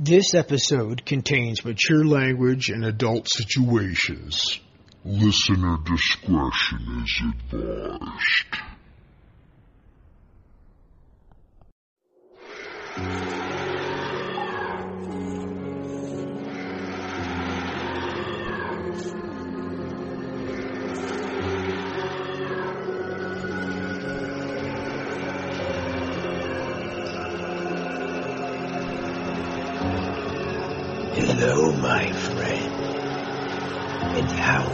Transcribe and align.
This 0.00 0.32
episode 0.32 1.04
contains 1.04 1.64
mature 1.64 2.04
language 2.04 2.68
and 2.68 2.84
adult 2.84 3.26
situations. 3.28 4.60
Listener 5.04 5.76
discretion 5.84 7.02
is 7.04 7.22
advised. 7.52 8.68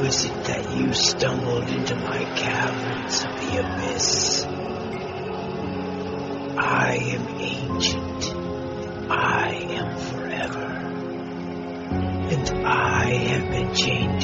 Is 0.05 0.27
it 0.27 0.45
that 0.45 0.77
you 0.77 0.93
stumbled 0.93 1.67
into 1.71 1.97
my 1.97 2.25
caverns 2.37 3.25
of 3.25 3.41
the 3.41 3.57
abyss? 3.57 4.45
I 6.59 6.97
am 6.97 7.41
ancient. 7.41 8.25
I 9.11 9.67
am 9.71 9.97
forever. 9.97 10.67
And 12.35 12.67
I 12.67 13.15
have 13.15 13.51
been 13.51 13.75
chained 13.75 14.23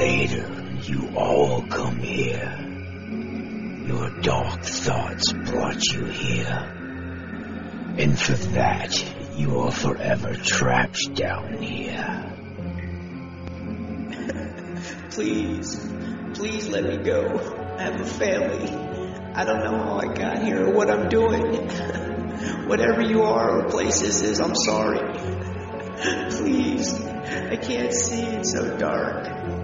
later, 0.00 0.48
you 0.84 1.12
all 1.14 1.60
come 1.66 1.98
here. 1.98 2.56
Your 3.86 4.08
dark 4.22 4.62
thoughts 4.62 5.30
brought 5.30 5.84
you 5.92 6.06
here. 6.06 6.72
And 7.98 8.18
for 8.18 8.32
that, 8.56 8.92
you 9.36 9.58
are 9.58 9.70
forever 9.70 10.34
trapped 10.36 11.14
down 11.14 11.58
here. 11.58 12.32
please, 15.10 15.86
please 16.32 16.66
let 16.68 16.84
me 16.84 16.96
go. 16.96 17.36
I 17.76 17.82
have 17.82 18.00
a 18.00 18.06
family. 18.06 18.72
I 19.34 19.44
don't 19.44 19.62
know 19.64 19.76
how 19.84 19.98
I 19.98 20.14
got 20.14 20.42
here 20.42 20.66
or 20.66 20.72
what 20.72 20.90
I'm 20.90 21.10
doing. 21.10 21.68
Whatever 22.68 23.02
you 23.02 23.24
are 23.24 23.60
or 23.60 23.68
places 23.68 24.22
is, 24.22 24.40
I'm 24.40 24.54
sorry. 24.54 25.00
Please, 26.30 26.94
I 26.94 27.56
can't 27.56 27.92
see, 27.92 28.22
it's 28.22 28.52
so 28.52 28.78
dark. 28.78 29.59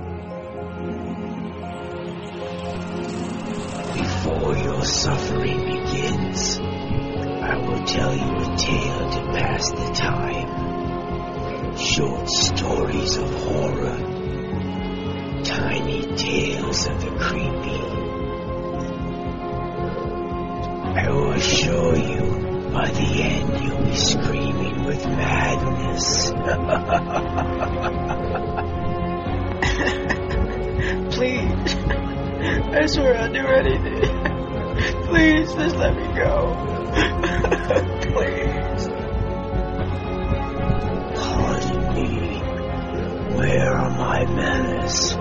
Tell 7.97 8.15
you 8.15 8.31
a 8.37 8.57
tale 8.59 9.11
to 9.11 9.21
pass 9.33 9.71
the 9.71 9.91
time. 9.95 10.49
Short 11.79 12.29
stories 12.29 13.17
of 13.17 13.33
horror. 13.45 13.97
Tiny 15.43 16.03
tales 16.15 16.87
of 16.89 17.01
the 17.01 17.11
creepy. 17.19 17.81
I 21.01 21.11
will 21.11 21.33
assure 21.33 21.97
you, 21.97 22.71
by 22.71 22.91
the 22.91 23.23
end 23.23 23.65
you'll 23.65 23.83
be 23.83 23.97
screaming 23.97 24.85
with 24.85 25.07
madness. 25.07 26.33
Please, 31.17 31.75
I 32.75 32.87
swear 32.87 33.17
I'll 33.17 33.33
do 33.33 33.47
anything. 33.47 35.07
Please, 35.09 35.55
just 35.55 35.77
let 35.77 35.97
me 35.97 36.15
go. 36.15 36.76
Please. 37.37 38.89
Pardon 41.21 41.95
me. 41.95 42.11
Where 43.37 43.73
are 43.75 43.91
my 43.91 44.25
manners? 44.25 45.17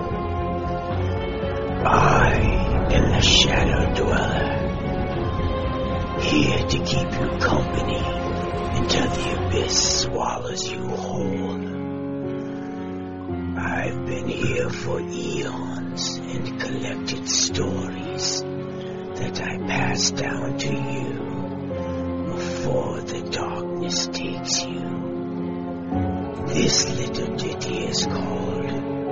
I 1.84 2.32
am 2.92 3.10
the 3.12 3.20
Shadow 3.20 3.94
Dweller. 3.94 4.52
Here 6.20 6.66
to 6.66 6.78
keep 6.84 7.12
you 7.20 7.38
company 7.38 8.02
until 8.78 9.08
the 9.10 9.46
abyss 9.46 10.02
swallows 10.02 10.70
you 10.70 10.88
whole. 10.88 11.76
I've 13.58 14.06
been 14.06 14.28
here 14.28 14.70
for 14.70 15.00
eons 15.00 16.16
and 16.16 16.60
collected 16.60 17.28
stories 17.28 18.42
that 18.42 19.40
I 19.42 19.58
pass 19.66 20.10
down 20.10 20.58
to 20.58 20.72
you 20.72 21.35
before 22.66 23.00
the 23.00 23.20
darkness 23.30 24.08
takes 24.08 24.64
you. 24.64 24.80
This 26.48 26.88
little 26.88 27.36
ditty 27.36 27.84
is 27.84 28.06
called 28.06 29.05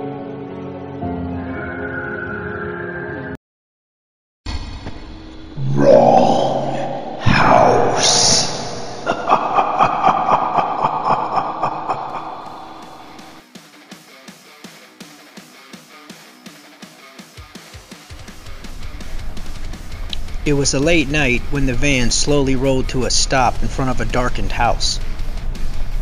It 20.45 20.53
was 20.53 20.75
a 20.75 20.79
late 20.79 21.09
night 21.09 21.41
when 21.49 21.65
the 21.65 21.73
van 21.73 22.11
slowly 22.11 22.55
rolled 22.55 22.89
to 22.89 23.05
a 23.05 23.09
stop 23.09 23.63
in 23.63 23.67
front 23.67 23.89
of 23.89 23.99
a 23.99 24.05
darkened 24.05 24.51
house. 24.51 24.99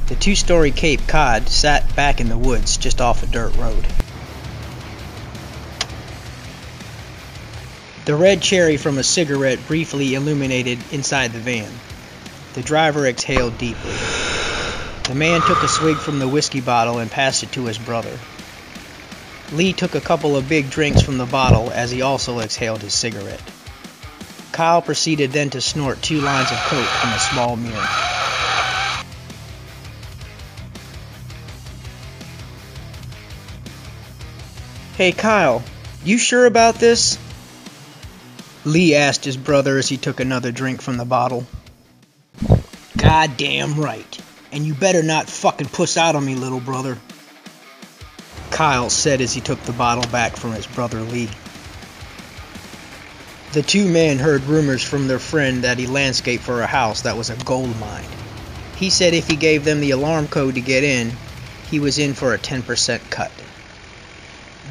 The 0.07 0.15
two 0.15 0.35
story 0.35 0.71
Cape 0.71 1.07
Cod 1.07 1.47
sat 1.47 1.95
back 1.95 2.19
in 2.19 2.27
the 2.27 2.37
woods 2.37 2.75
just 2.75 2.99
off 2.99 3.23
a 3.23 3.25
dirt 3.25 3.55
road. 3.55 3.87
The 8.03 8.15
red 8.15 8.41
cherry 8.41 8.75
from 8.75 8.97
a 8.97 9.03
cigarette 9.03 9.65
briefly 9.65 10.13
illuminated 10.13 10.79
inside 10.91 11.31
the 11.31 11.39
van. 11.39 11.71
The 12.53 12.63
driver 12.63 13.07
exhaled 13.07 13.57
deeply. 13.57 13.93
The 15.03 15.15
man 15.15 15.39
took 15.39 15.63
a 15.63 15.69
swig 15.69 15.95
from 15.95 16.19
the 16.19 16.27
whiskey 16.27 16.59
bottle 16.59 16.99
and 16.99 17.09
passed 17.09 17.43
it 17.43 17.53
to 17.53 17.63
his 17.63 17.77
brother. 17.77 18.19
Lee 19.53 19.71
took 19.71 19.95
a 19.95 20.01
couple 20.01 20.35
of 20.35 20.49
big 20.49 20.69
drinks 20.69 21.01
from 21.01 21.17
the 21.17 21.25
bottle 21.25 21.71
as 21.71 21.91
he 21.91 22.01
also 22.01 22.39
exhaled 22.39 22.81
his 22.81 22.93
cigarette. 22.93 23.41
Kyle 24.53 24.83
proceeded 24.83 25.31
then 25.31 25.49
to 25.49 25.61
snort 25.61 25.99
two 26.01 26.21
lines 26.21 26.51
of 26.51 26.57
coke 26.59 26.85
from 26.85 27.09
a 27.11 27.19
small 27.19 27.55
mirror. 27.55 27.87
Hey 34.95 35.11
Kyle, 35.11 35.63
you 36.05 36.19
sure 36.19 36.45
about 36.45 36.75
this? 36.75 37.17
Lee 38.63 38.93
asked 38.93 39.25
his 39.25 39.37
brother 39.37 39.79
as 39.79 39.89
he 39.89 39.97
took 39.97 40.19
another 40.19 40.51
drink 40.51 40.83
from 40.83 40.97
the 40.97 41.05
bottle. 41.05 41.47
Goddamn 42.95 43.73
right. 43.79 44.19
And 44.51 44.63
you 44.63 44.75
better 44.75 45.01
not 45.01 45.27
fucking 45.27 45.69
puss 45.69 45.97
out 45.97 46.15
on 46.15 46.23
me, 46.23 46.35
little 46.35 46.59
brother. 46.59 46.99
Kyle 48.51 48.91
said 48.91 49.19
as 49.19 49.33
he 49.33 49.41
took 49.41 49.59
the 49.63 49.73
bottle 49.73 50.09
back 50.11 50.35
from 50.35 50.51
his 50.51 50.67
brother 50.67 51.01
Lee. 51.01 51.29
The 53.53 53.61
two 53.61 53.87
men 53.87 54.17
heard 54.17 54.41
rumors 54.45 54.81
from 54.81 55.07
their 55.07 55.19
friend 55.19 55.63
that 55.63 55.77
he 55.77 55.85
landscaped 55.85 56.43
for 56.43 56.63
a 56.63 56.65
house 56.65 57.03
that 57.03 57.15
was 57.15 57.29
a 57.29 57.35
gold 57.45 57.79
mine. 57.79 58.07
He 58.77 58.89
said 58.89 59.13
if 59.13 59.27
he 59.27 59.35
gave 59.35 59.63
them 59.63 59.79
the 59.79 59.91
alarm 59.91 60.27
code 60.27 60.55
to 60.55 60.61
get 60.61 60.83
in, 60.83 61.11
he 61.69 61.77
was 61.79 61.99
in 61.99 62.15
for 62.15 62.33
a 62.33 62.39
10% 62.39 63.11
cut. 63.11 63.31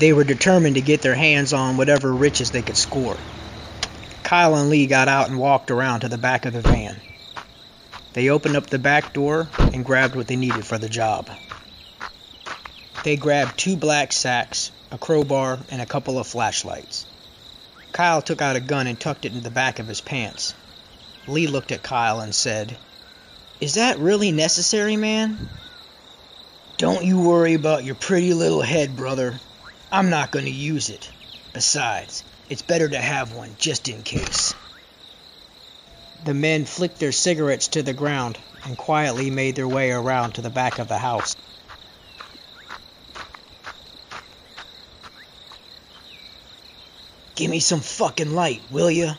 They 0.01 0.13
were 0.13 0.25
determined 0.25 0.75
to 0.75 0.81
get 0.81 1.01
their 1.01 1.15
hands 1.15 1.53
on 1.53 1.77
whatever 1.77 2.11
riches 2.11 2.51
they 2.51 2.63
could 2.63 2.77
score. 2.77 3.17
Kyle 4.25 4.57
and 4.57 4.69
Lee 4.69 4.89
got 4.89 5.07
out 5.07 5.29
and 5.29 5.39
walked 5.39 5.71
around 5.71 6.01
to 6.01 6.09
the 6.09 6.19
back 6.19 6.45
of 6.45 6.53
the 6.53 6.61
van. 6.61 6.97
They 8.15 8.31
opened 8.31 8.57
up 8.57 8.67
the 8.67 8.81
back 8.81 9.15
door 9.15 9.47
and 9.59 9.85
grabbed 9.85 10.17
what 10.17 10.27
they 10.27 10.35
needed 10.35 10.65
for 10.65 10.79
the 10.79 10.89
job. 10.89 11.31
They 13.05 13.15
grabbed 13.15 13.59
two 13.59 13.77
black 13.77 14.13
sacks, 14.13 14.73
a 14.91 14.99
crowbar, 14.99 15.61
and 15.71 15.81
a 15.81 15.87
couple 15.87 16.19
of 16.19 16.27
flashlights. 16.27 17.02
Kyle 17.93 18.23
took 18.23 18.41
out 18.41 18.57
a 18.57 18.61
gun 18.61 18.87
and 18.87 18.99
tucked 18.99 19.27
it 19.27 19.33
in 19.33 19.43
the 19.43 19.51
back 19.51 19.79
of 19.79 19.87
his 19.87 20.01
pants. 20.01 20.55
Lee 21.27 21.47
looked 21.47 21.73
at 21.73 21.83
Kyle 21.83 22.21
and 22.21 22.35
said, 22.35 22.77
Is 23.61 23.75
that 23.75 23.99
really 23.99 24.33
necessary, 24.33 24.97
man? 24.97 25.39
Don't 26.79 27.05
you 27.05 27.21
worry 27.21 27.55
about 27.55 27.85
your 27.85 27.95
pretty 27.95 28.35
little 28.35 28.63
head, 28.63 28.97
brother. 28.97 29.39
I'm 29.93 30.11
not 30.11 30.33
going 30.33 30.47
to 30.47 30.51
use 30.51 30.89
it. 30.89 31.09
Besides, 31.53 32.25
it's 32.49 32.63
better 32.63 32.89
to 32.89 32.99
have 32.99 33.35
one 33.35 33.55
just 33.59 33.89
in 33.89 34.03
case. 34.03 34.55
The 36.25 36.35
men 36.35 36.65
flicked 36.65 36.99
their 36.99 37.13
cigarettes 37.13 37.69
to 37.69 37.83
the 37.83 37.93
ground 37.93 38.39
and 38.65 38.77
quietly 38.77 39.31
made 39.31 39.55
their 39.55 39.69
way 39.69 39.91
around 39.91 40.33
to 40.33 40.43
the 40.43 40.51
back 40.51 40.79
of 40.79 40.89
the 40.89 40.99
house. 40.99 41.37
Give 47.35 47.51
me 47.51 47.61
some 47.61 47.81
fucking 47.81 48.35
light, 48.35 48.61
will 48.71 48.91
ya? 48.91 49.15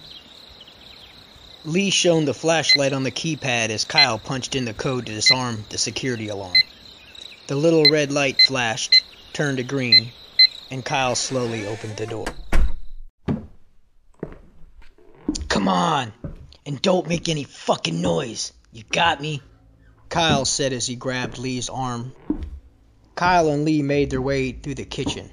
Lee 1.65 1.89
shone 1.89 2.25
the 2.25 2.33
flashlight 2.33 2.93
on 2.93 3.03
the 3.03 3.11
keypad 3.11 3.69
as 3.69 3.85
Kyle 3.85 4.19
punched 4.19 4.55
in 4.55 4.65
the 4.65 4.73
code 4.73 5.07
to 5.07 5.13
disarm 5.13 5.65
the 5.69 5.77
security 5.77 6.27
alarm. 6.27 6.57
The 7.47 7.55
little 7.55 7.85
red 7.85 8.11
light 8.11 8.41
flashed, 8.41 9.03
turned 9.33 9.57
to 9.57 9.63
green, 9.63 10.11
and 10.69 10.85
Kyle 10.85 11.15
slowly 11.15 11.65
opened 11.65 11.97
the 11.97 12.05
door. 12.05 12.25
Come 15.47 15.67
on! 15.67 16.13
And 16.65 16.81
don't 16.81 17.07
make 17.07 17.29
any 17.29 17.45
fucking 17.45 18.01
noise! 18.01 18.53
You 18.71 18.83
got 18.91 19.21
me? 19.21 19.41
Kyle 20.09 20.45
said 20.45 20.73
as 20.73 20.85
he 20.85 20.95
grabbed 20.95 21.37
Lee's 21.37 21.69
arm. 21.69 22.13
Kyle 23.15 23.49
and 23.49 23.65
Lee 23.65 23.81
made 23.81 24.09
their 24.09 24.21
way 24.21 24.51
through 24.51 24.75
the 24.75 24.85
kitchen, 24.85 25.31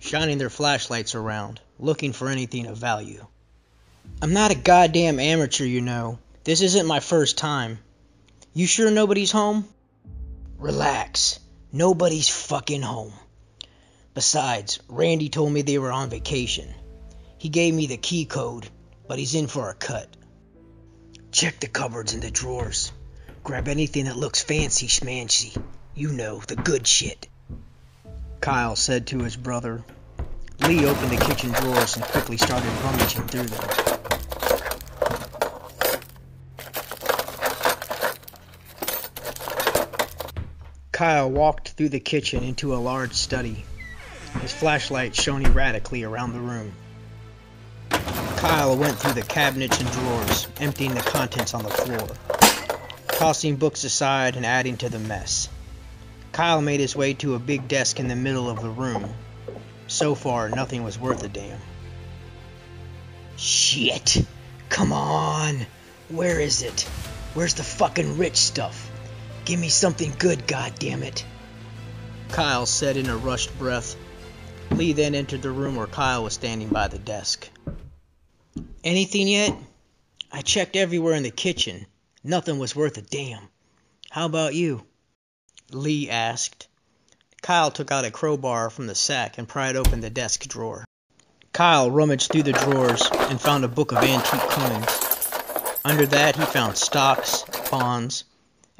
shining 0.00 0.38
their 0.38 0.50
flashlights 0.50 1.14
around, 1.14 1.60
looking 1.78 2.12
for 2.12 2.28
anything 2.28 2.66
of 2.66 2.76
value. 2.76 3.26
I'm 4.22 4.32
not 4.32 4.50
a 4.50 4.54
goddamn 4.54 5.18
amateur, 5.20 5.64
you 5.64 5.80
know. 5.80 6.18
This 6.44 6.62
isn't 6.62 6.86
my 6.86 7.00
first 7.00 7.38
time. 7.38 7.78
You 8.54 8.66
sure 8.66 8.90
nobody's 8.90 9.32
home? 9.32 9.66
Relax. 10.58 11.38
Nobody's 11.72 12.28
fucking 12.28 12.82
home. 12.82 13.12
Besides, 14.14 14.78
Randy 14.88 15.28
told 15.28 15.52
me 15.52 15.62
they 15.62 15.78
were 15.78 15.92
on 15.92 16.08
vacation. 16.08 16.72
He 17.36 17.50
gave 17.50 17.74
me 17.74 17.86
the 17.86 17.98
key 17.98 18.24
code, 18.24 18.66
but 19.06 19.18
he's 19.18 19.34
in 19.34 19.46
for 19.46 19.68
a 19.68 19.74
cut. 19.74 20.08
Check 21.32 21.60
the 21.60 21.66
cupboards 21.66 22.14
and 22.14 22.22
the 22.22 22.30
drawers. 22.30 22.92
Grab 23.44 23.68
anything 23.68 24.06
that 24.06 24.16
looks 24.16 24.42
fancy 24.42 24.86
schmancy. 24.86 25.60
You 25.94 26.12
know, 26.12 26.38
the 26.38 26.56
good 26.56 26.86
shit. 26.86 27.28
Kyle 28.40 28.76
said 28.76 29.08
to 29.08 29.18
his 29.18 29.36
brother. 29.36 29.84
Lee 30.60 30.86
opened 30.86 31.10
the 31.10 31.24
kitchen 31.24 31.50
drawers 31.52 31.96
and 31.96 32.04
quickly 32.04 32.36
started 32.36 32.70
rummaging 32.82 33.26
through 33.28 33.44
them. 33.44 33.96
Kyle 40.92 41.30
walked 41.30 41.70
through 41.70 41.90
the 41.90 42.00
kitchen 42.00 42.42
into 42.42 42.74
a 42.74 42.76
large 42.76 43.12
study. 43.12 43.64
His 44.40 44.52
flashlight 44.52 45.14
shone 45.14 45.44
erratically 45.44 46.04
around 46.04 46.32
the 46.32 46.40
room. 46.40 46.72
Kyle 47.90 48.76
went 48.76 48.98
through 48.98 49.12
the 49.12 49.22
cabinets 49.22 49.78
and 49.80 49.90
drawers, 49.90 50.48
emptying 50.58 50.94
the 50.94 51.02
contents 51.02 51.52
on 51.52 51.64
the 51.64 51.70
floor, 51.70 52.08
tossing 53.08 53.56
books 53.56 53.84
aside 53.84 54.36
and 54.36 54.46
adding 54.46 54.78
to 54.78 54.88
the 54.88 54.98
mess. 54.98 55.48
Kyle 56.32 56.62
made 56.62 56.80
his 56.80 56.96
way 56.96 57.14
to 57.14 57.34
a 57.34 57.38
big 57.38 57.68
desk 57.68 58.00
in 58.00 58.08
the 58.08 58.16
middle 58.16 58.48
of 58.48 58.62
the 58.62 58.70
room. 58.70 59.14
So 59.96 60.14
far, 60.14 60.50
nothing 60.50 60.84
was 60.84 60.98
worth 60.98 61.22
a 61.22 61.28
damn. 61.28 61.58
Shit! 63.38 64.26
Come 64.68 64.92
on! 64.92 65.64
Where 66.10 66.38
is 66.38 66.60
it? 66.60 66.82
Where's 67.32 67.54
the 67.54 67.62
fucking 67.62 68.18
rich 68.18 68.36
stuff? 68.36 68.90
Give 69.46 69.58
me 69.58 69.70
something 69.70 70.12
good, 70.18 70.46
goddammit! 70.46 71.24
Kyle 72.28 72.66
said 72.66 72.98
in 72.98 73.08
a 73.08 73.16
rushed 73.16 73.58
breath. 73.58 73.96
Lee 74.70 74.92
then 74.92 75.14
entered 75.14 75.40
the 75.40 75.50
room 75.50 75.76
where 75.76 75.86
Kyle 75.86 76.24
was 76.24 76.34
standing 76.34 76.68
by 76.68 76.88
the 76.88 76.98
desk. 76.98 77.48
Anything 78.84 79.28
yet? 79.28 79.56
I 80.30 80.42
checked 80.42 80.76
everywhere 80.76 81.14
in 81.14 81.22
the 81.22 81.30
kitchen. 81.30 81.86
Nothing 82.22 82.58
was 82.58 82.76
worth 82.76 82.98
a 82.98 83.00
damn. 83.00 83.48
How 84.10 84.26
about 84.26 84.54
you? 84.54 84.84
Lee 85.70 86.10
asked. 86.10 86.68
Kyle 87.46 87.70
took 87.70 87.92
out 87.92 88.04
a 88.04 88.10
crowbar 88.10 88.70
from 88.70 88.88
the 88.88 88.94
sack 88.96 89.38
and 89.38 89.48
pried 89.48 89.76
open 89.76 90.00
the 90.00 90.10
desk 90.10 90.48
drawer. 90.48 90.84
Kyle 91.52 91.88
rummaged 91.88 92.32
through 92.32 92.42
the 92.42 92.52
drawers 92.52 93.08
and 93.12 93.40
found 93.40 93.64
a 93.64 93.68
book 93.68 93.92
of 93.92 93.98
antique 93.98 94.40
coins. 94.40 95.78
Under 95.84 96.06
that, 96.06 96.34
he 96.34 96.44
found 96.44 96.76
stocks, 96.76 97.44
bonds, 97.70 98.24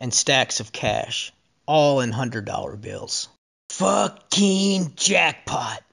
and 0.01 0.13
stacks 0.13 0.59
of 0.59 0.73
cash, 0.73 1.33
all 1.65 2.01
in 2.01 2.11
hundred 2.11 2.45
dollar 2.45 2.75
bills. 2.75 3.29
Fucking 3.71 4.95
jackpot! 4.97 5.85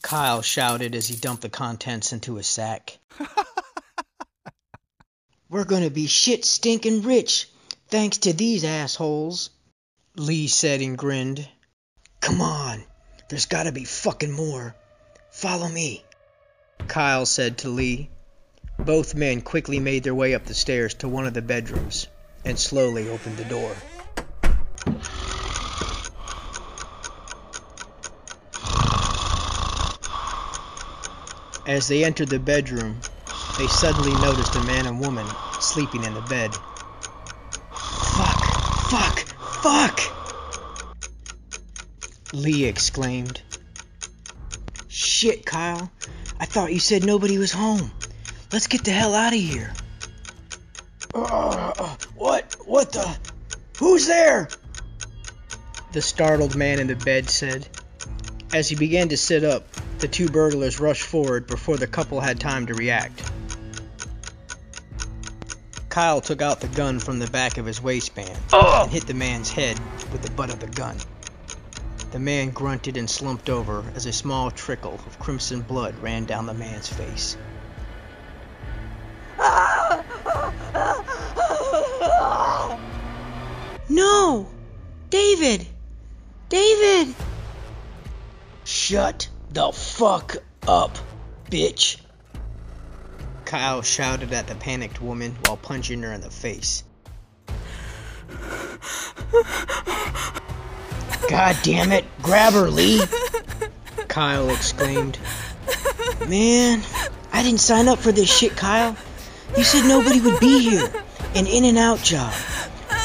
Kyle 0.00 0.40
shouted 0.40 0.94
as 0.94 1.08
he 1.08 1.16
dumped 1.16 1.42
the 1.42 1.48
contents 1.48 2.12
into 2.12 2.36
his 2.36 2.46
sack. 2.46 2.96
We're 5.48 5.64
gonna 5.64 5.90
be 5.90 6.06
shit 6.06 6.44
stinking 6.44 7.02
rich, 7.02 7.48
thanks 7.88 8.18
to 8.18 8.32
these 8.32 8.62
assholes, 8.62 9.50
Lee 10.14 10.46
said 10.46 10.80
and 10.80 10.96
grinned. 10.96 11.48
Come 12.20 12.42
on, 12.42 12.84
there's 13.28 13.46
gotta 13.46 13.72
be 13.72 13.84
fucking 13.84 14.30
more. 14.30 14.74
Follow 15.30 15.68
me, 15.68 16.04
Kyle 16.86 17.26
said 17.26 17.58
to 17.58 17.68
Lee. 17.68 18.08
Both 18.78 19.14
men 19.14 19.40
quickly 19.40 19.80
made 19.80 20.04
their 20.04 20.14
way 20.14 20.34
up 20.34 20.46
the 20.46 20.54
stairs 20.54 20.94
to 20.94 21.08
one 21.08 21.26
of 21.26 21.34
the 21.34 21.42
bedrooms 21.42 22.06
and 22.44 22.58
slowly 22.58 23.08
opened 23.08 23.36
the 23.36 23.44
door. 23.44 23.76
As 31.66 31.88
they 31.88 32.04
entered 32.04 32.30
the 32.30 32.38
bedroom, 32.38 33.00
they 33.56 33.66
suddenly 33.68 34.14
noticed 34.14 34.56
a 34.56 34.60
man 34.60 34.86
and 34.86 35.00
woman 35.00 35.26
sleeping 35.58 36.04
in 36.04 36.14
the 36.14 36.22
bed. 36.22 36.50
Fuck! 37.76 38.44
Fuck! 38.90 39.24
Fuck! 39.62 40.09
Lee 42.32 42.64
exclaimed. 42.64 43.40
Shit, 44.88 45.44
Kyle. 45.44 45.90
I 46.38 46.46
thought 46.46 46.72
you 46.72 46.78
said 46.78 47.04
nobody 47.04 47.38
was 47.38 47.52
home. 47.52 47.90
Let's 48.52 48.66
get 48.66 48.84
the 48.84 48.90
hell 48.90 49.14
out 49.14 49.32
of 49.32 49.38
here. 49.38 49.72
Uh, 51.14 51.96
what? 52.16 52.56
What 52.64 52.92
the? 52.92 53.18
Who's 53.78 54.06
there? 54.06 54.48
The 55.92 56.02
startled 56.02 56.56
man 56.56 56.78
in 56.78 56.86
the 56.86 56.96
bed 56.96 57.28
said. 57.28 57.68
As 58.52 58.68
he 58.68 58.76
began 58.76 59.08
to 59.10 59.16
sit 59.16 59.44
up, 59.44 59.66
the 59.98 60.08
two 60.08 60.28
burglars 60.28 60.80
rushed 60.80 61.02
forward 61.02 61.46
before 61.46 61.76
the 61.76 61.86
couple 61.86 62.20
had 62.20 62.40
time 62.40 62.66
to 62.66 62.74
react. 62.74 63.30
Kyle 65.88 66.20
took 66.20 66.40
out 66.40 66.60
the 66.60 66.68
gun 66.68 67.00
from 67.00 67.18
the 67.18 67.26
back 67.26 67.58
of 67.58 67.66
his 67.66 67.82
waistband 67.82 68.38
and 68.52 68.90
hit 68.90 69.06
the 69.06 69.14
man's 69.14 69.50
head 69.50 69.78
with 70.12 70.22
the 70.22 70.30
butt 70.30 70.50
of 70.50 70.60
the 70.60 70.68
gun. 70.68 70.96
The 72.10 72.18
man 72.18 72.50
grunted 72.50 72.96
and 72.96 73.08
slumped 73.08 73.48
over 73.48 73.84
as 73.94 74.06
a 74.06 74.12
small 74.12 74.50
trickle 74.50 74.94
of 75.06 75.18
crimson 75.20 75.60
blood 75.62 75.96
ran 76.02 76.24
down 76.24 76.46
the 76.46 76.54
man's 76.54 76.88
face. 76.88 77.36
No! 83.88 84.48
David! 85.08 85.66
David! 86.48 87.14
Shut 88.64 89.28
the 89.50 89.70
fuck 89.70 90.36
up, 90.66 90.98
bitch! 91.48 91.98
Kyle 93.44 93.82
shouted 93.82 94.32
at 94.32 94.48
the 94.48 94.56
panicked 94.56 95.00
woman 95.00 95.36
while 95.44 95.56
punching 95.56 96.02
her 96.02 96.12
in 96.12 96.20
the 96.20 96.30
face. 96.30 96.82
God 101.30 101.56
damn 101.62 101.92
it! 101.92 102.04
Grab 102.22 102.54
her, 102.54 102.68
Lee! 102.68 103.00
Kyle 104.08 104.50
exclaimed. 104.50 105.16
Man, 106.26 106.82
I 107.32 107.44
didn't 107.44 107.60
sign 107.60 107.86
up 107.86 108.00
for 108.00 108.10
this 108.10 108.28
shit, 108.28 108.56
Kyle. 108.56 108.96
You 109.56 109.62
said 109.62 109.86
nobody 109.86 110.20
would 110.20 110.40
be 110.40 110.58
here. 110.58 110.92
An 111.36 111.46
in 111.46 111.64
and 111.64 111.78
out 111.78 112.02
job. 112.02 112.34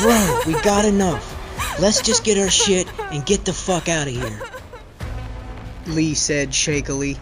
Bro, 0.01 0.39
we 0.47 0.59
got 0.61 0.85
enough. 0.85 1.33
Let's 1.79 2.01
just 2.01 2.23
get 2.23 2.39
our 2.39 2.49
shit 2.49 2.87
and 3.11 3.23
get 3.23 3.45
the 3.45 3.53
fuck 3.53 3.89
out 3.89 4.07
of 4.07 4.13
here. 4.15 4.41
Lee 5.85 6.15
said 6.15 6.49
shakily. 6.49 7.19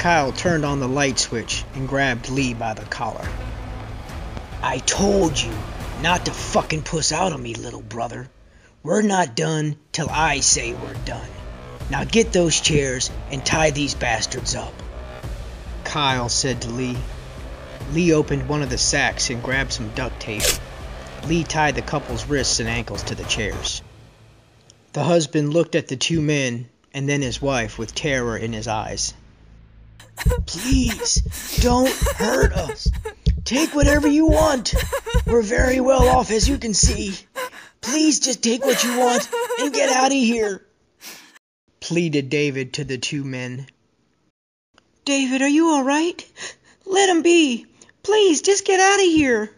Kyle 0.00 0.32
turned 0.32 0.64
on 0.64 0.80
the 0.80 0.88
light 0.88 1.20
switch 1.20 1.64
and 1.74 1.88
grabbed 1.88 2.30
Lee 2.30 2.52
by 2.52 2.74
the 2.74 2.84
collar. 2.86 3.28
I 4.60 4.78
told 4.78 5.40
you 5.40 5.52
not 6.00 6.26
to 6.26 6.32
fucking 6.32 6.82
puss 6.82 7.12
out 7.12 7.32
on 7.32 7.40
me, 7.40 7.54
little 7.54 7.82
brother. 7.82 8.28
We're 8.82 9.02
not 9.02 9.36
done 9.36 9.76
till 9.92 10.10
I 10.10 10.40
say 10.40 10.74
we're 10.74 10.94
done. 11.04 11.28
Now 11.90 12.04
get 12.04 12.32
those 12.32 12.60
chairs 12.60 13.10
and 13.30 13.44
tie 13.44 13.70
these 13.70 13.94
bastards 13.94 14.56
up. 14.56 14.74
Kyle 15.84 16.28
said 16.28 16.62
to 16.62 16.70
Lee. 16.70 16.96
Lee 17.92 18.12
opened 18.12 18.48
one 18.48 18.62
of 18.62 18.70
the 18.70 18.78
sacks 18.78 19.30
and 19.30 19.42
grabbed 19.42 19.72
some 19.72 19.90
duct 19.90 20.18
tape. 20.20 20.42
Lee 21.26 21.44
tied 21.44 21.76
the 21.76 21.82
couple's 21.82 22.26
wrists 22.26 22.58
and 22.58 22.68
ankles 22.68 23.04
to 23.04 23.14
the 23.14 23.24
chairs. 23.24 23.82
The 24.94 25.04
husband 25.04 25.52
looked 25.52 25.74
at 25.74 25.88
the 25.88 25.96
two 25.96 26.20
men 26.20 26.68
and 26.92 27.08
then 27.08 27.22
his 27.22 27.40
wife 27.40 27.78
with 27.78 27.94
terror 27.94 28.36
in 28.36 28.52
his 28.52 28.66
eyes. 28.66 29.14
Please, 30.46 31.16
don't 31.60 31.92
hurt 32.16 32.52
us. 32.52 32.88
Take 33.44 33.74
whatever 33.74 34.08
you 34.08 34.26
want. 34.26 34.74
We're 35.26 35.42
very 35.42 35.80
well 35.80 36.08
off, 36.08 36.30
as 36.30 36.48
you 36.48 36.58
can 36.58 36.74
see. 36.74 37.14
Please 37.82 38.20
just 38.20 38.42
take 38.42 38.64
what 38.64 38.82
you 38.82 38.98
want 38.98 39.28
and 39.60 39.74
get 39.74 39.90
out 39.90 40.06
of 40.06 40.12
here, 40.12 40.64
pleaded 41.80 42.30
David 42.30 42.74
to 42.74 42.84
the 42.84 42.96
two 42.96 43.24
men. 43.24 43.66
David, 45.04 45.42
are 45.42 45.48
you 45.48 45.68
all 45.68 45.82
right? 45.82 46.24
Let 46.86 47.08
him 47.08 47.22
be. 47.22 47.66
Please, 48.02 48.40
just 48.42 48.64
get 48.64 48.80
out 48.80 49.00
of 49.00 49.04
here. 49.04 49.54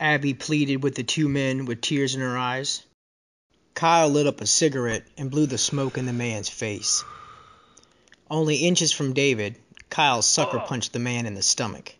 Abby 0.00 0.34
pleaded 0.34 0.82
with 0.82 0.94
the 0.94 1.02
two 1.02 1.28
men 1.28 1.66
with 1.66 1.80
tears 1.80 2.14
in 2.14 2.20
her 2.20 2.36
eyes. 2.38 2.82
Kyle 3.74 4.08
lit 4.08 4.26
up 4.26 4.40
a 4.40 4.46
cigarette 4.46 5.06
and 5.16 5.30
blew 5.30 5.46
the 5.46 5.58
smoke 5.58 5.98
in 5.98 6.06
the 6.06 6.12
man's 6.12 6.48
face. 6.48 7.04
Only 8.30 8.56
inches 8.56 8.90
from 8.90 9.12
David, 9.12 9.56
Kyle 9.90 10.22
sucker 10.22 10.60
punched 10.60 10.92
the 10.92 10.98
man 10.98 11.26
in 11.26 11.34
the 11.34 11.42
stomach. 11.42 11.94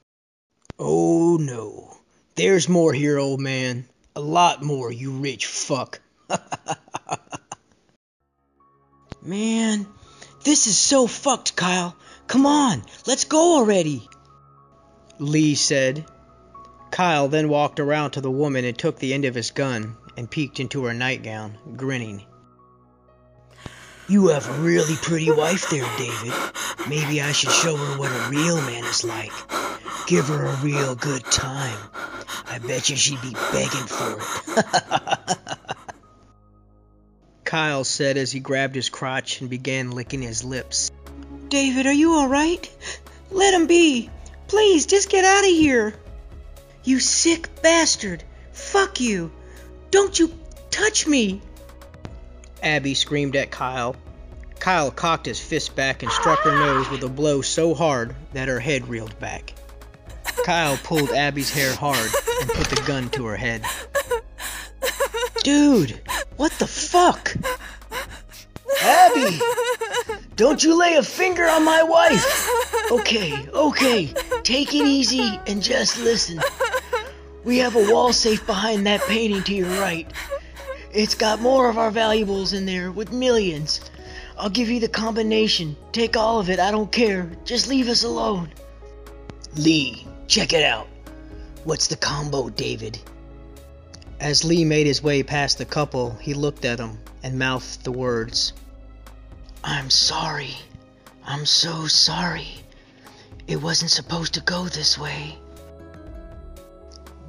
Oh 0.78 1.36
no, 1.36 1.98
there's 2.34 2.68
more 2.68 2.92
here, 2.92 3.18
old 3.18 3.40
man. 3.40 3.88
A 4.18 4.20
lot 4.20 4.64
more, 4.64 4.90
you 4.90 5.12
rich 5.12 5.46
fuck. 5.46 6.00
man, 9.22 9.86
this 10.42 10.66
is 10.66 10.76
so 10.76 11.06
fucked, 11.06 11.54
Kyle. 11.54 11.94
Come 12.26 12.44
on, 12.44 12.82
let's 13.06 13.26
go 13.26 13.58
already. 13.58 14.08
Lee 15.20 15.54
said. 15.54 16.04
Kyle 16.90 17.28
then 17.28 17.48
walked 17.48 17.78
around 17.78 18.10
to 18.10 18.20
the 18.20 18.28
woman 18.28 18.64
and 18.64 18.76
took 18.76 18.98
the 18.98 19.14
end 19.14 19.24
of 19.24 19.36
his 19.36 19.52
gun 19.52 19.96
and 20.16 20.28
peeked 20.28 20.58
into 20.58 20.86
her 20.86 20.94
nightgown, 20.94 21.56
grinning. 21.76 22.26
You 24.08 24.30
have 24.30 24.48
a 24.48 24.60
really 24.60 24.96
pretty 24.96 25.30
wife 25.30 25.70
there, 25.70 25.88
David. 25.96 26.32
Maybe 26.88 27.22
I 27.22 27.30
should 27.30 27.52
show 27.52 27.76
her 27.76 27.96
what 27.96 28.10
a 28.10 28.30
real 28.30 28.56
man 28.62 28.82
is 28.82 29.04
like. 29.04 29.30
Give 30.08 30.26
her 30.26 30.44
a 30.44 30.56
real 30.56 30.96
good 30.96 31.24
time. 31.26 31.78
I 32.50 32.58
bet 32.58 32.88
you 32.88 32.96
she'd 32.96 33.20
be 33.22 33.34
begging 33.52 33.86
for 33.86 34.18
it. 34.18 35.38
Kyle 37.44 37.84
said 37.84 38.16
as 38.16 38.30
he 38.30 38.40
grabbed 38.40 38.74
his 38.74 38.88
crotch 38.90 39.40
and 39.40 39.48
began 39.48 39.90
licking 39.90 40.22
his 40.22 40.44
lips. 40.44 40.90
David, 41.48 41.86
are 41.86 41.92
you 41.92 42.14
alright? 42.14 42.70
Let 43.30 43.54
him 43.54 43.66
be. 43.66 44.10
Please, 44.48 44.86
just 44.86 45.08
get 45.10 45.24
out 45.24 45.44
of 45.44 45.50
here. 45.50 45.94
You 46.84 47.00
sick 47.00 47.48
bastard. 47.62 48.22
Fuck 48.52 49.00
you. 49.00 49.30
Don't 49.90 50.18
you 50.18 50.32
touch 50.70 51.06
me. 51.06 51.40
Abby 52.62 52.94
screamed 52.94 53.36
at 53.36 53.50
Kyle. 53.50 53.96
Kyle 54.58 54.90
cocked 54.90 55.26
his 55.26 55.40
fist 55.40 55.76
back 55.76 56.02
and 56.02 56.10
struck 56.10 56.40
her 56.40 56.50
nose 56.50 56.90
with 56.90 57.02
a 57.02 57.08
blow 57.08 57.40
so 57.42 57.74
hard 57.74 58.14
that 58.32 58.48
her 58.48 58.60
head 58.60 58.88
reeled 58.88 59.18
back. 59.18 59.54
Kyle 60.44 60.78
pulled 60.78 61.10
Abby's 61.10 61.50
hair 61.50 61.74
hard 61.74 62.10
and 62.40 62.50
put 62.50 62.68
the 62.68 62.82
gun 62.86 63.08
to 63.10 63.26
her 63.26 63.36
head. 63.36 63.64
Dude, 65.42 66.00
what 66.36 66.52
the 66.52 66.66
fuck? 66.66 67.34
Abby! 68.82 69.40
Don't 70.36 70.62
you 70.62 70.78
lay 70.78 70.94
a 70.96 71.02
finger 71.02 71.46
on 71.46 71.64
my 71.64 71.82
wife! 71.82 72.48
Okay, 72.90 73.48
okay, 73.50 74.06
take 74.42 74.74
it 74.74 74.86
easy 74.86 75.38
and 75.46 75.62
just 75.62 75.98
listen. 75.98 76.40
We 77.44 77.58
have 77.58 77.76
a 77.76 77.92
wall 77.92 78.12
safe 78.12 78.46
behind 78.46 78.86
that 78.86 79.02
painting 79.02 79.42
to 79.44 79.54
your 79.54 79.68
right. 79.80 80.10
It's 80.92 81.14
got 81.14 81.40
more 81.40 81.68
of 81.68 81.76
our 81.76 81.90
valuables 81.90 82.52
in 82.52 82.64
there 82.66 82.90
with 82.90 83.12
millions. 83.12 83.80
I'll 84.38 84.48
give 84.48 84.70
you 84.70 84.80
the 84.80 84.88
combination. 84.88 85.76
Take 85.92 86.16
all 86.16 86.40
of 86.40 86.48
it, 86.48 86.58
I 86.60 86.70
don't 86.70 86.90
care. 86.90 87.30
Just 87.44 87.68
leave 87.68 87.88
us 87.88 88.04
alone. 88.04 88.50
Lee, 89.54 90.07
check 90.28 90.52
it 90.52 90.62
out. 90.62 90.86
What's 91.64 91.88
the 91.88 91.96
combo, 91.96 92.48
David? 92.50 92.98
As 94.20 94.44
Lee 94.44 94.64
made 94.64 94.86
his 94.86 95.02
way 95.02 95.22
past 95.22 95.58
the 95.58 95.64
couple, 95.64 96.14
he 96.16 96.34
looked 96.34 96.64
at 96.64 96.78
them 96.78 96.98
and 97.22 97.38
mouthed 97.38 97.82
the 97.82 97.92
words 97.92 98.52
I'm 99.64 99.90
sorry. 99.90 100.56
I'm 101.24 101.44
so 101.44 101.86
sorry. 101.88 102.48
It 103.48 103.60
wasn't 103.60 103.90
supposed 103.90 104.34
to 104.34 104.40
go 104.40 104.64
this 104.64 104.96
way. 104.96 105.36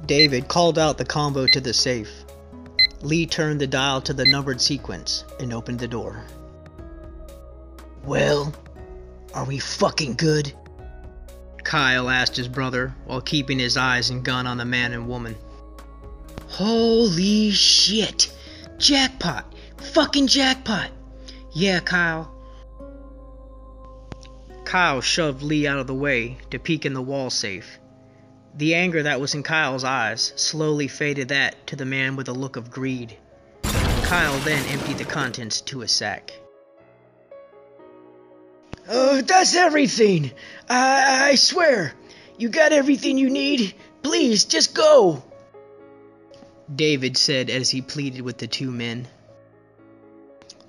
David 0.06 0.48
called 0.48 0.78
out 0.78 0.96
the 0.96 1.04
combo 1.04 1.46
to 1.48 1.60
the 1.60 1.74
safe. 1.74 2.10
Lee 3.02 3.26
turned 3.26 3.60
the 3.60 3.66
dial 3.66 4.00
to 4.02 4.12
the 4.12 4.24
numbered 4.24 4.60
sequence 4.60 5.24
and 5.38 5.52
opened 5.52 5.80
the 5.80 5.88
door. 5.88 6.24
Well, 8.04 8.54
are 9.34 9.44
we 9.44 9.58
fucking 9.58 10.14
good? 10.14 10.52
Kyle 11.70 12.10
asked 12.10 12.34
his 12.34 12.48
brother 12.48 12.96
while 13.04 13.20
keeping 13.20 13.60
his 13.60 13.76
eyes 13.76 14.10
and 14.10 14.24
gun 14.24 14.44
on 14.44 14.56
the 14.56 14.64
man 14.64 14.92
and 14.92 15.06
woman. 15.06 15.36
Holy 16.48 17.52
shit! 17.52 18.28
Jackpot! 18.78 19.54
Fucking 19.76 20.26
jackpot! 20.26 20.90
Yeah, 21.52 21.78
Kyle. 21.78 22.34
Kyle 24.64 25.00
shoved 25.00 25.42
Lee 25.42 25.64
out 25.68 25.78
of 25.78 25.86
the 25.86 25.94
way 25.94 26.38
to 26.50 26.58
peek 26.58 26.84
in 26.84 26.92
the 26.92 27.00
wall 27.00 27.30
safe. 27.30 27.78
The 28.56 28.74
anger 28.74 29.04
that 29.04 29.20
was 29.20 29.36
in 29.36 29.44
Kyle's 29.44 29.84
eyes 29.84 30.32
slowly 30.34 30.88
faded 30.88 31.28
that 31.28 31.68
to 31.68 31.76
the 31.76 31.84
man 31.84 32.16
with 32.16 32.28
a 32.28 32.32
look 32.32 32.56
of 32.56 32.72
greed. 32.72 33.16
Kyle 33.62 34.38
then 34.40 34.66
emptied 34.66 34.98
the 34.98 35.04
contents 35.04 35.60
to 35.60 35.82
a 35.82 35.88
sack. 35.88 36.32
Oh, 38.88 39.20
that's 39.20 39.54
everything! 39.54 40.32
I, 40.68 41.30
I 41.30 41.34
swear! 41.34 41.94
You 42.38 42.48
got 42.48 42.72
everything 42.72 43.18
you 43.18 43.30
need? 43.30 43.74
Please, 44.02 44.44
just 44.44 44.74
go! 44.74 45.22
David 46.74 47.16
said 47.16 47.50
as 47.50 47.70
he 47.70 47.82
pleaded 47.82 48.22
with 48.22 48.38
the 48.38 48.46
two 48.46 48.70
men. 48.70 49.06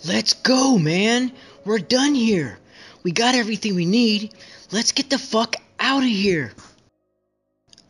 Let's 0.05 0.33
go, 0.33 0.77
man! 0.77 1.31
We're 1.63 1.79
done 1.79 2.15
here! 2.15 2.57
We 3.03 3.11
got 3.11 3.35
everything 3.35 3.75
we 3.75 3.85
need. 3.85 4.33
Let's 4.71 4.91
get 4.91 5.09
the 5.09 5.19
fuck 5.19 5.55
out 5.79 6.03
of 6.03 6.09
here! 6.09 6.53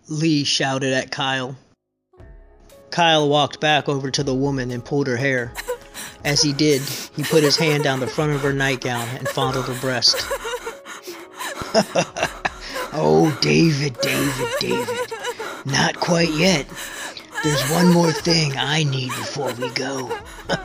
Lee 0.08 0.44
shouted 0.44 0.94
at 0.94 1.12
Kyle. 1.12 1.56
Kyle 2.90 3.30
walked 3.30 3.62
back 3.62 3.88
over 3.88 4.12
to 4.12 4.24
the 4.24 4.36
woman 4.36 4.72
and 4.72 4.84
pulled 4.84 5.08
her 5.08 5.16
hair. 5.16 5.54
As 6.24 6.42
he 6.42 6.54
did, 6.54 6.82
he 7.16 7.24
put 7.24 7.44
his 7.44 7.58
hand 7.58 7.84
down 7.84 8.00
the 8.00 8.08
front 8.08 8.34
of 8.34 8.42
her 8.42 8.54
nightgown 8.54 9.08
and 9.18 9.28
fondled 9.28 9.66
her 9.66 9.80
breast. 9.82 10.16
oh, 12.94 13.38
David, 13.42 13.98
David, 14.02 14.50
David. 14.60 15.00
Not 15.66 16.00
quite 16.00 16.32
yet. 16.32 16.68
There's 17.44 17.70
one 17.72 17.92
more 17.92 18.12
thing 18.12 18.54
I 18.56 18.84
need 18.84 19.10
before 19.10 19.52
we 19.54 19.70
go. 19.72 20.16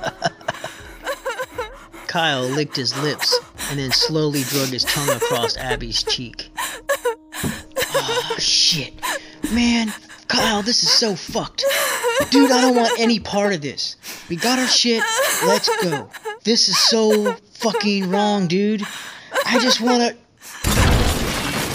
Kyle 2.07 2.43
licked 2.43 2.77
his 2.77 2.97
lips 3.03 3.39
and 3.71 3.79
then 3.79 3.93
slowly 3.93 4.43
drug 4.43 4.69
his 4.69 4.85
tongue 4.85 5.09
across 5.09 5.57
Abby's 5.57 6.03
cheek. 6.03 6.51
Oh, 7.43 8.37
shit. 8.39 8.95
Man, 9.53 9.93
Kyle, 10.29 10.63
this 10.63 10.83
is 10.83 10.91
so 10.91 11.17
fucked. 11.17 11.65
Dude, 12.31 12.51
I 12.51 12.61
don't 12.61 12.77
want 12.77 12.99
any 12.99 13.21
part 13.21 13.55
of 13.55 13.63
this. 13.63 13.96
We 14.29 14.37
got 14.37 14.59
our 14.59 14.67
shit. 14.67 15.03
Let's 15.47 15.71
go. 15.83 16.11
This 16.43 16.69
is 16.69 16.79
so 16.79 17.33
fucking 17.55 18.11
wrong, 18.11 18.49
dude. 18.49 18.83
I 19.45 19.59
just 19.61 19.81
wanna. 19.81 20.15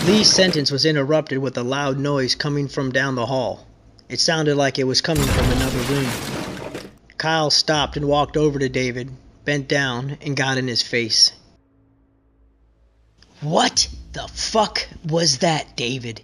Lee's 0.06 0.30
sentence 0.30 0.72
was 0.72 0.86
interrupted 0.86 1.38
with 1.38 1.58
a 1.58 1.64
loud 1.64 1.98
noise 1.98 2.36
coming 2.36 2.68
from 2.68 2.92
down 2.92 3.16
the 3.16 3.26
hall. 3.26 3.66
It 4.10 4.20
sounded 4.20 4.56
like 4.56 4.80
it 4.80 4.84
was 4.84 5.00
coming 5.00 5.24
from 5.24 5.52
another 5.52 5.80
room. 5.94 6.10
Kyle 7.18 7.52
stopped 7.52 7.98
and 7.98 8.08
walked 8.08 8.36
over 8.36 8.60
to 8.60 8.68
David, 8.68 9.12
bent 9.46 9.68
down, 9.68 10.18
and 10.22 10.36
got 10.36 10.58
in 10.58 10.68
his 10.68 10.82
face. 10.82 11.32
What 13.42 13.88
the 14.12 14.28
fuck 14.28 14.88
was 15.08 15.38
that, 15.40 15.78
David? 15.78 16.22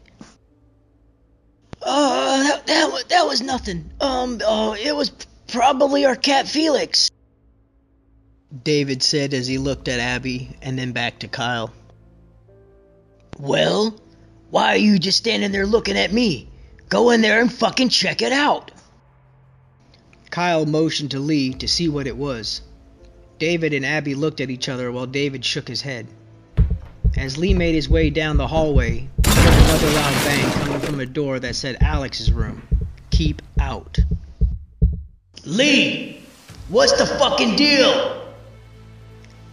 Uh, 1.81 2.43
that, 2.43 2.67
that, 2.67 3.03
that 3.09 3.27
was 3.27 3.41
nothing. 3.41 3.91
Um, 4.01 4.41
uh, 4.45 4.73
it 4.73 4.95
was 4.95 5.11
probably 5.47 6.05
our 6.05 6.15
cat 6.15 6.47
Felix. 6.47 7.09
David 8.63 9.03
said 9.03 9.33
as 9.33 9.47
he 9.47 9.57
looked 9.57 9.87
at 9.87 9.99
Abby 9.99 10.55
and 10.61 10.77
then 10.77 10.91
back 10.91 11.19
to 11.19 11.27
Kyle. 11.27 11.73
Well, 13.39 13.95
why 14.49 14.73
are 14.73 14.77
you 14.77 14.99
just 14.99 15.17
standing 15.17 15.51
there 15.51 15.65
looking 15.65 15.97
at 15.97 16.13
me? 16.13 16.49
Go 16.89 17.11
in 17.11 17.21
there 17.21 17.41
and 17.41 17.51
fucking 17.51 17.89
check 17.89 18.21
it 18.21 18.31
out. 18.31 18.71
Kyle 20.29 20.65
motioned 20.65 21.11
to 21.11 21.19
Lee 21.19 21.53
to 21.55 21.67
see 21.67 21.89
what 21.89 22.07
it 22.07 22.15
was. 22.15 22.61
David 23.39 23.73
and 23.73 23.85
Abby 23.85 24.15
looked 24.15 24.41
at 24.41 24.49
each 24.49 24.69
other 24.69 24.91
while 24.91 25.05
David 25.05 25.43
shook 25.43 25.67
his 25.67 25.81
head. 25.81 26.07
As 27.17 27.37
Lee 27.37 27.53
made 27.53 27.75
his 27.75 27.89
way 27.89 28.09
down 28.09 28.37
the 28.37 28.47
hallway, 28.47 29.09
he 29.25 29.29
heard 29.29 29.63
another 29.63 29.89
loud 29.89 30.13
bang 30.25 30.51
coming 30.51 30.79
from 30.79 30.99
a 30.99 31.05
door 31.05 31.39
that 31.39 31.55
said 31.55 31.77
Alex's 31.81 32.31
room. 32.31 32.61
keep 33.09 33.41
out. 33.59 33.97
Lee, 35.47 36.21
what's 36.67 36.91
the 36.97 37.05
fucking 37.05 37.55
deal? 37.55 38.21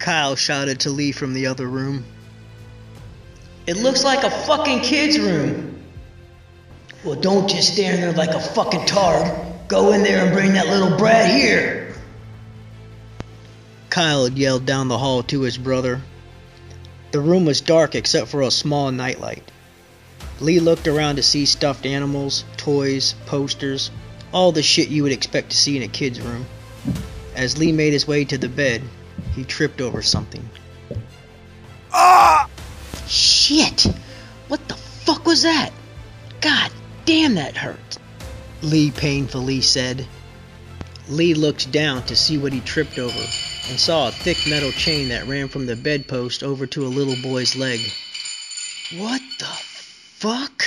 Kyle 0.00 0.34
shouted 0.34 0.80
to 0.80 0.90
Lee 0.90 1.12
from 1.12 1.34
the 1.34 1.46
other 1.46 1.68
room. 1.68 2.04
It 3.68 3.76
looks 3.76 4.02
like 4.02 4.24
a 4.24 4.30
fucking 4.30 4.80
kid's 4.80 5.20
room. 5.20 5.80
Well, 7.04 7.14
don't 7.14 7.48
just 7.48 7.74
stand 7.74 8.02
there 8.02 8.12
like 8.12 8.34
a 8.34 8.40
fucking 8.40 8.86
tard. 8.86 9.30
Go 9.68 9.92
in 9.92 10.02
there 10.02 10.24
and 10.24 10.34
bring 10.34 10.54
that 10.54 10.66
little 10.66 10.98
brat 10.98 11.30
here. 11.30 11.94
Kyle 13.88 14.28
yelled 14.28 14.66
down 14.66 14.88
the 14.88 14.98
hall 14.98 15.22
to 15.22 15.42
his 15.42 15.56
brother. 15.56 16.02
The 17.12 17.20
room 17.20 17.44
was 17.44 17.60
dark 17.60 17.94
except 17.94 18.26
for 18.26 18.42
a 18.42 18.50
small 18.50 18.90
nightlight. 18.90 19.48
Lee 20.40 20.58
looked 20.58 20.88
around 20.88 21.16
to 21.16 21.22
see 21.22 21.46
stuffed 21.46 21.86
animals, 21.86 22.44
toys, 22.56 23.14
posters, 23.26 23.92
all 24.34 24.50
the 24.50 24.62
shit 24.62 24.88
you 24.88 25.04
would 25.04 25.12
expect 25.12 25.50
to 25.50 25.56
see 25.56 25.76
in 25.76 25.84
a 25.84 25.88
kid's 25.88 26.20
room. 26.20 26.44
As 27.36 27.56
Lee 27.56 27.70
made 27.70 27.92
his 27.92 28.06
way 28.06 28.24
to 28.24 28.36
the 28.36 28.48
bed, 28.48 28.82
he 29.34 29.44
tripped 29.44 29.80
over 29.80 30.02
something. 30.02 30.46
Ah! 31.92 32.50
Shit! 33.06 33.86
What 34.48 34.66
the 34.66 34.74
fuck 34.74 35.24
was 35.24 35.42
that? 35.42 35.70
God 36.40 36.72
damn, 37.04 37.36
that 37.36 37.56
hurt. 37.56 37.98
Lee 38.60 38.90
painfully 38.90 39.60
said. 39.60 40.04
Lee 41.08 41.34
looked 41.34 41.70
down 41.70 42.02
to 42.06 42.16
see 42.16 42.36
what 42.36 42.52
he 42.52 42.60
tripped 42.60 42.98
over 42.98 43.18
and 43.68 43.78
saw 43.78 44.08
a 44.08 44.12
thick 44.12 44.38
metal 44.48 44.72
chain 44.72 45.10
that 45.10 45.28
ran 45.28 45.46
from 45.46 45.66
the 45.66 45.76
bedpost 45.76 46.42
over 46.42 46.66
to 46.66 46.84
a 46.84 46.88
little 46.88 47.16
boy's 47.22 47.54
leg. 47.54 47.80
What 48.96 49.22
the 49.38 49.44
fuck? 49.44 50.64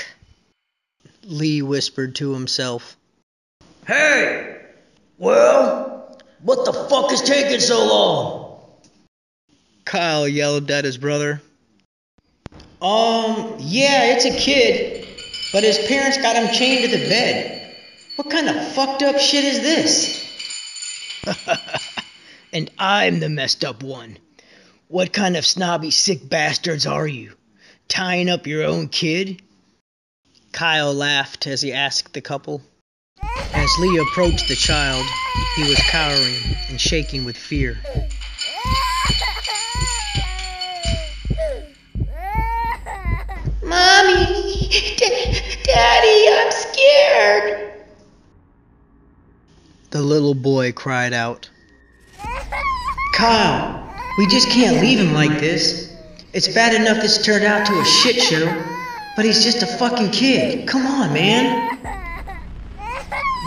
Lee 1.24 1.62
whispered 1.62 2.16
to 2.16 2.34
himself. 2.34 2.96
Hey! 3.88 4.60
Well, 5.17 6.20
what 6.41 6.65
the 6.65 6.74
fuck 6.74 7.13
is 7.13 7.22
taking 7.22 7.62
so 7.62 7.88
long? 7.88 8.60
Kyle 9.86 10.27
yelled 10.27 10.70
at 10.70 10.84
his 10.84 10.98
brother. 10.98 11.41
Um, 12.82 13.56
yeah, 13.60 14.13
it's 14.13 14.25
a 14.25 14.38
kid, 14.38 15.08
but 15.53 15.63
his 15.63 15.79
parents 15.88 16.17
got 16.17 16.36
him 16.36 16.53
chained 16.53 16.84
to 16.84 16.98
the 16.98 17.08
bed. 17.08 17.75
What 18.17 18.29
kind 18.29 18.50
of 18.50 18.67
fucked 18.74 19.03
up 19.03 19.20
shit 19.20 19.46
is 19.46 19.62
this? 19.62 20.27
and 22.53 22.70
I'm 22.77 23.22
the 23.22 23.29
messed 23.29 23.63
up 23.63 23.84
one. 23.84 24.17
What 24.89 25.13
kind 25.13 25.38
of 25.38 25.46
snobby 25.46 25.91
sick 25.91 26.27
bastards 26.27 26.86
are 26.86 27.08
you? 27.08 27.32
Tying 27.88 28.29
up 28.29 28.48
your 28.48 28.65
own 28.65 28.89
kid? 28.89 29.41
Kyle 30.51 30.94
laughed 30.94 31.48
as 31.48 31.62
he 31.62 31.72
asked 31.72 32.13
the 32.13 32.22
couple. 32.22 32.62
As 33.54 33.70
Lee 33.80 33.98
approached 34.00 34.48
the 34.48 34.56
child, 34.56 35.06
he 35.56 35.63
was 35.63 35.77
cowering 35.89 36.36
and 36.70 36.80
shaking 36.80 37.25
with 37.25 37.38
fear. 37.38 37.77
Mommy! 43.63 44.70
D- 44.70 45.42
Daddy, 45.63 46.27
I'm 46.30 46.51
scared! 46.51 47.74
The 49.92 50.01
little 50.01 50.34
boy 50.34 50.72
cried 50.72 51.13
out. 51.13 51.50
Kyle, 53.16 53.96
we 54.18 54.27
just 54.27 54.50
can't 54.50 54.82
leave 54.82 55.00
him 55.00 55.13
like 55.13 55.39
this. 55.39 55.94
It's 56.34 56.48
bad 56.48 56.74
enough 56.74 57.01
this 57.01 57.24
turned 57.24 57.46
out 57.46 57.66
to 57.68 57.74
a 57.80 57.86
shit 57.86 58.22
show, 58.22 58.46
but 59.16 59.25
he's 59.25 59.44
just 59.44 59.63
a 59.63 59.66
fucking 59.66 60.12
kid. 60.12 60.68
Come 60.68 60.86
on, 60.86 61.13
man. 61.13 61.97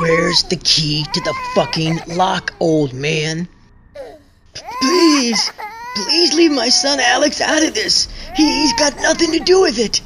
Where's 0.01 0.45
the 0.45 0.57
key 0.57 1.05
to 1.13 1.21
the 1.21 1.35
fucking 1.55 2.01
lock, 2.17 2.55
old 2.59 2.95
man? 2.95 3.47
Please, 4.81 5.53
please 5.95 6.33
leave 6.33 6.53
my 6.53 6.71
son 6.71 6.99
Alex 7.01 7.43
out 7.43 7.63
of 7.63 7.75
this. 7.75 8.09
He, 8.35 8.63
he's 8.63 8.73
got 8.73 8.97
nothing 8.97 9.33
to 9.33 9.41
do 9.41 9.61
with 9.61 9.79
it. 9.79 10.01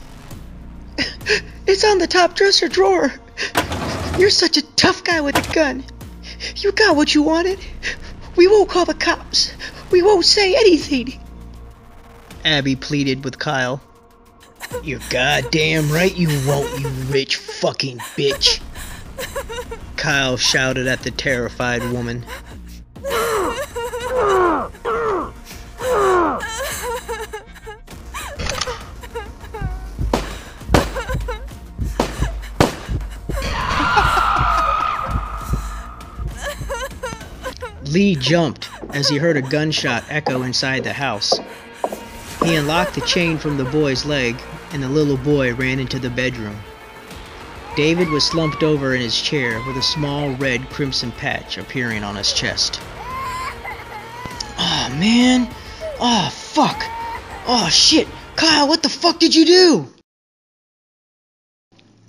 It's 1.69 1.85
on 1.85 1.99
the 1.99 2.09
top 2.09 2.35
dresser 2.35 2.67
drawer. 2.67 3.15
You're 4.19 4.31
such 4.31 4.57
a 4.57 4.63
tough 4.75 5.05
guy 5.05 5.21
with 5.21 5.37
a 5.37 5.55
gun. 5.55 5.85
You 6.57 6.73
got 6.73 6.97
what 6.97 7.15
you 7.15 7.23
wanted. 7.23 7.61
We 8.35 8.49
won't 8.49 8.69
call 8.69 8.87
the 8.87 8.95
cops. 8.95 9.53
We 9.93 10.03
won't 10.03 10.25
say 10.25 10.57
anything. 10.57 11.21
Abby 12.45 12.75
pleaded 12.75 13.23
with 13.23 13.39
Kyle. 13.39 13.81
You're 14.83 14.99
goddamn 15.09 15.89
right 15.93 16.17
you 16.17 16.29
won't, 16.49 16.81
you 16.81 16.89
rich 16.89 17.37
fucking 17.37 17.99
bitch. 17.99 18.61
Kyle 20.05 20.37
shouted 20.37 20.87
at 20.87 21.01
the 21.01 21.11
terrified 21.11 21.83
woman. 21.91 22.27
Lee 37.87 38.15
jumped 38.17 38.69
as 38.91 39.09
he 39.09 39.17
heard 39.17 39.39
a 39.39 39.41
gunshot 39.41 40.05
echo 40.11 40.43
inside 40.43 40.85
the 40.85 40.93
house. 40.93 41.33
He 42.45 42.55
unlocked 42.57 42.95
the 42.95 43.01
chain 43.07 43.39
from 43.39 43.57
the 43.57 43.65
boy's 43.65 44.05
leg, 44.05 44.37
and 44.73 44.83
the 44.83 44.89
little 44.91 45.17
boy 45.17 45.55
ran 45.55 45.81
into 45.81 45.99
the 45.99 46.11
bedroom. 46.11 46.59
David 47.77 48.09
was 48.09 48.25
slumped 48.25 48.63
over 48.63 48.95
in 48.95 49.01
his 49.01 49.21
chair 49.21 49.61
with 49.67 49.77
a 49.77 49.83
small 49.83 50.31
red 50.37 50.71
crimson 50.71 51.11
patch 51.11 51.59
appearing 51.59 52.05
on 52.05 52.15
his 52.15 52.33
chest. 52.33 52.81
Oh 54.59 54.97
man. 54.99 55.49
Oh 56.01 56.31
fuck. 56.33 56.85
Oh 57.47 57.69
shit. 57.71 58.07
Kyle, 58.37 58.69
what 58.69 58.83
the 58.83 58.89
fuck 58.89 59.19
did 59.19 59.35
you 59.35 59.45
do? 59.45 59.89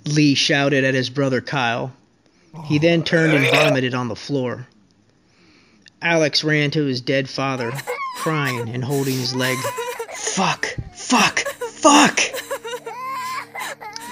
Lee 0.06 0.34
shouted 0.34 0.84
at 0.84 0.94
his 0.94 1.10
brother 1.10 1.40
Kyle. 1.40 1.92
He 2.66 2.78
then 2.78 3.02
turned 3.02 3.32
and 3.32 3.46
vomited 3.50 3.94
on 3.94 4.08
the 4.08 4.16
floor. 4.16 4.66
Alex 6.00 6.44
ran 6.44 6.70
to 6.70 6.84
his 6.84 7.00
dead 7.00 7.28
father, 7.28 7.72
crying 8.18 8.68
and 8.68 8.84
holding 8.84 9.18
his 9.18 9.34
leg. 9.34 9.58
Fuck. 10.14 10.76
Fuck. 10.94 11.40
Fuck. 11.40 12.20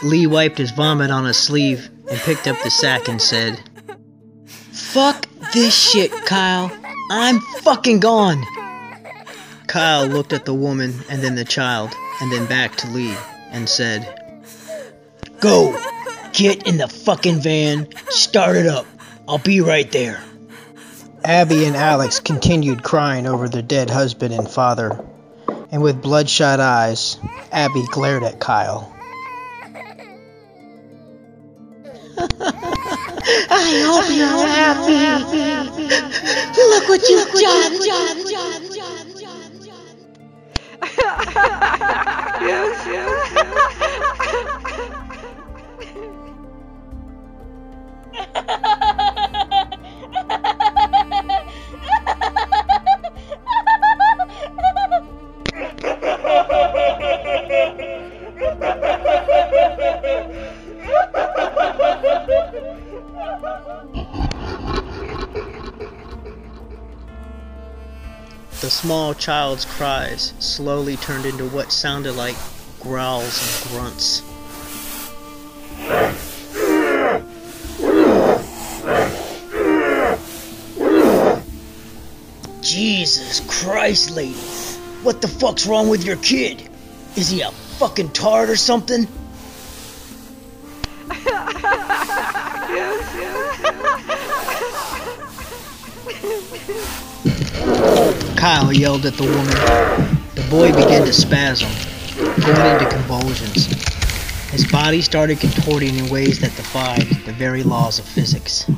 Lee 0.02 0.26
wiped 0.26 0.58
his 0.58 0.70
vomit 0.70 1.10
on 1.10 1.24
his 1.24 1.36
sleeve 1.36 1.88
and 2.10 2.18
picked 2.20 2.46
up 2.46 2.56
the 2.62 2.70
sack 2.70 3.08
and 3.08 3.20
said, 3.20 3.60
Fuck 4.72 5.26
this 5.52 5.74
shit, 5.74 6.10
Kyle. 6.26 6.70
I'm 7.10 7.40
fucking 7.62 8.00
gone. 8.00 8.42
Kyle 9.66 10.06
looked 10.06 10.32
at 10.32 10.44
the 10.44 10.54
woman 10.54 10.94
and 11.08 11.22
then 11.22 11.34
the 11.34 11.44
child 11.44 11.92
and 12.20 12.30
then 12.30 12.46
back 12.46 12.76
to 12.76 12.88
Lee 12.88 13.16
and 13.50 13.68
said, 13.68 14.20
Go. 15.40 15.78
Get 16.32 16.66
in 16.66 16.78
the 16.78 16.88
fucking 16.88 17.40
van. 17.42 17.88
Start 18.08 18.56
it 18.56 18.66
up. 18.66 18.86
I'll 19.28 19.38
be 19.38 19.60
right 19.60 19.90
there. 19.92 20.22
Abby 21.24 21.64
and 21.64 21.76
Alex 21.76 22.20
continued 22.20 22.82
crying 22.82 23.26
over 23.26 23.48
their 23.48 23.62
dead 23.62 23.88
husband 23.88 24.34
and 24.34 24.48
father, 24.48 25.02
and 25.70 25.82
with 25.82 26.02
bloodshot 26.02 26.60
eyes, 26.60 27.18
Abby 27.50 27.84
glared 27.90 28.24
at 28.24 28.40
Kyle. 28.40 28.93
I 33.64 33.82
hope 33.86 34.10
you're 34.10 34.48
happy. 34.48 34.98
Look 36.70 36.88
what 36.88 37.08
you've 37.08 37.32
done. 37.40 37.72
yes, 42.42 42.86
yes, 42.86 43.32
The 48.22 48.30
small 68.84 69.14
child's 69.14 69.64
cries 69.64 70.34
slowly 70.40 70.94
turned 70.98 71.24
into 71.24 71.48
what 71.48 71.72
sounded 71.72 72.12
like 72.12 72.36
growls 72.80 73.40
and 73.40 73.72
grunts. 73.72 74.20
Jesus 82.60 83.40
Christ, 83.48 84.10
lady. 84.10 84.34
What 85.02 85.22
the 85.22 85.28
fuck's 85.28 85.66
wrong 85.66 85.88
with 85.88 86.04
your 86.04 86.16
kid? 86.16 86.68
Is 87.16 87.30
he 87.30 87.40
a 87.40 87.52
fucking 87.78 88.10
tart 88.10 88.50
or 88.50 88.56
something? 88.56 89.08
Yelled 98.84 99.06
at 99.06 99.14
the 99.14 99.22
woman. 99.22 99.46
The 100.34 100.46
boy 100.50 100.70
began 100.70 101.06
to 101.06 101.12
spasm, 101.14 101.70
going 102.18 102.72
into 102.74 102.86
convulsions. 102.90 103.64
His 104.50 104.70
body 104.70 105.00
started 105.00 105.40
contorting 105.40 105.96
in 105.96 106.10
ways 106.10 106.38
that 106.40 106.54
defied 106.54 107.06
the 107.24 107.32
very 107.32 107.62
laws 107.62 107.98
of 107.98 108.04
physics. 108.04 108.68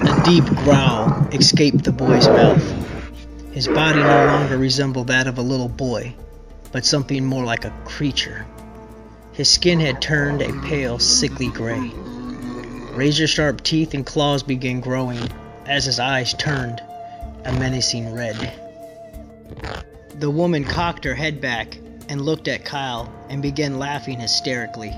A 0.00 0.22
deep 0.24 0.44
growl 0.64 1.28
escaped 1.28 1.84
the 1.84 1.92
boy's 1.96 2.26
mouth. 2.26 2.64
His 3.52 3.68
body 3.68 4.00
no 4.00 4.26
longer 4.26 4.58
resembled 4.58 5.06
that 5.06 5.28
of 5.28 5.38
a 5.38 5.42
little 5.42 5.68
boy, 5.68 6.12
but 6.72 6.84
something 6.84 7.24
more 7.24 7.44
like 7.44 7.64
a 7.64 7.70
creature. 7.84 8.44
His 9.32 9.48
skin 9.48 9.80
had 9.80 10.02
turned 10.02 10.42
a 10.42 10.52
pale, 10.60 10.98
sickly 10.98 11.48
gray. 11.48 11.90
Razor 12.92 13.26
sharp 13.26 13.62
teeth 13.62 13.94
and 13.94 14.04
claws 14.04 14.42
began 14.42 14.80
growing 14.80 15.26
as 15.64 15.86
his 15.86 15.98
eyes 15.98 16.34
turned 16.34 16.82
a 17.44 17.52
menacing 17.52 18.12
red. 18.12 18.52
The 20.16 20.30
woman 20.30 20.64
cocked 20.64 21.04
her 21.04 21.14
head 21.14 21.40
back 21.40 21.78
and 22.08 22.20
looked 22.20 22.46
at 22.46 22.64
Kyle 22.64 23.10
and 23.30 23.40
began 23.40 23.78
laughing 23.78 24.20
hysterically. 24.20 24.94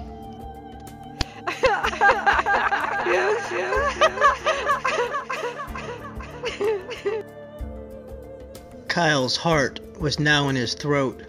Kyle's 8.88 9.36
heart 9.36 9.80
was 10.00 10.18
now 10.18 10.48
in 10.48 10.56
his 10.56 10.74
throat. 10.74 11.23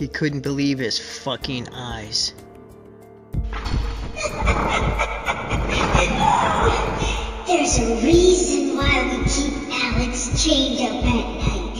He 0.00 0.08
couldn't 0.08 0.40
believe 0.40 0.78
his 0.78 0.98
fucking 0.98 1.68
eyes. 1.74 2.32
There's 7.46 7.78
a 7.78 8.00
reason 8.02 8.78
why 8.78 9.04
we 9.10 9.22
keep 9.28 9.52
Alex 9.70 10.42
chained 10.42 10.80
up 10.80 11.04
at 11.04 11.26
night. 11.36 11.76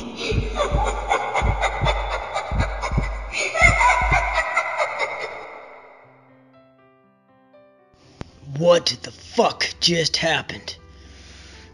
What 8.58 8.98
the 9.02 9.12
fuck 9.12 9.66
just 9.80 10.18
happened? 10.18 10.76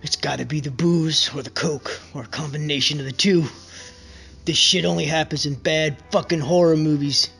It's 0.00 0.14
gotta 0.14 0.44
be 0.44 0.60
the 0.60 0.70
booze, 0.70 1.28
or 1.34 1.42
the 1.42 1.50
coke, 1.50 2.00
or 2.14 2.22
a 2.22 2.28
combination 2.28 3.00
of 3.00 3.04
the 3.04 3.10
two. 3.10 3.48
This 4.46 4.56
shit 4.56 4.84
only 4.84 5.06
happens 5.06 5.44
in 5.44 5.54
bad 5.54 5.96
fucking 6.12 6.38
horror 6.38 6.76
movies. 6.76 7.30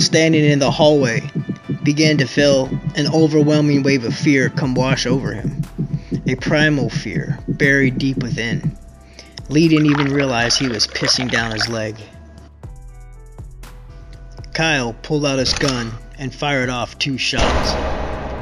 Still 0.00 0.12
standing 0.12 0.44
in 0.44 0.58
the 0.58 0.70
hallway, 0.70 1.22
began 1.82 2.16
to 2.18 2.26
feel 2.26 2.66
an 2.96 3.06
overwhelming 3.12 3.82
wave 3.82 4.04
of 4.04 4.14
fear 4.14 4.48
come 4.48 4.74
wash 4.74 5.06
over 5.06 5.32
him. 5.32 5.62
A 6.26 6.34
primal 6.36 6.88
fear 6.88 7.38
buried 7.48 7.98
deep 7.98 8.22
within. 8.22 8.76
Lee 9.48 9.68
didn't 9.68 9.90
even 9.90 10.12
realize 10.12 10.56
he 10.56 10.68
was 10.68 10.86
pissing 10.86 11.30
down 11.30 11.50
his 11.52 11.68
leg. 11.68 11.96
Kyle 14.54 14.94
pulled 15.02 15.26
out 15.26 15.38
his 15.38 15.52
gun 15.54 15.92
and 16.18 16.34
fired 16.34 16.68
off 16.68 16.98
two 16.98 17.18
shots. 17.18 17.72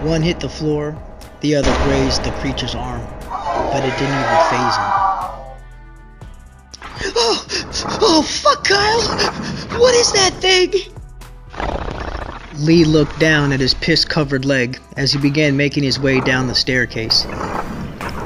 One 0.04 0.22
hit 0.22 0.40
the 0.40 0.48
floor, 0.48 0.96
the 1.40 1.56
other 1.56 1.72
grazed 1.84 2.24
the 2.24 2.30
creature's 2.32 2.74
arm, 2.74 3.04
but 3.72 3.84
it 3.84 3.96
didn't 3.98 4.14
even 4.14 4.38
phase 4.50 4.76
him. 4.76 4.92
Oh, 7.20 7.46
oh, 8.00 8.22
fuck, 8.22 8.64
Kyle! 8.64 9.78
What 9.78 9.94
is 9.94 10.12
that 10.12 10.32
thing? 10.34 10.97
Lee 12.58 12.84
looked 12.84 13.20
down 13.20 13.52
at 13.52 13.60
his 13.60 13.74
piss 13.74 14.04
covered 14.04 14.44
leg 14.44 14.80
as 14.96 15.12
he 15.12 15.18
began 15.20 15.56
making 15.56 15.84
his 15.84 16.00
way 16.00 16.20
down 16.20 16.48
the 16.48 16.54
staircase. 16.56 17.24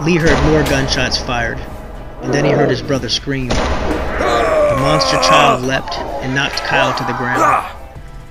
Lee 0.05 0.17
heard 0.17 0.43
more 0.51 0.63
gunshots 0.63 1.19
fired, 1.19 1.59
and 2.23 2.33
then 2.33 2.47
he 2.47 2.51
heard 2.51 2.71
his 2.71 2.81
brother 2.81 3.11
scream. 3.11 3.49
The 3.49 4.77
monster 4.81 5.19
child 5.19 5.65
leapt 5.65 5.95
and 6.23 6.35
knocked 6.35 6.63
Kyle 6.65 6.97
to 6.97 7.05
the 7.05 7.13
ground. 7.19 7.77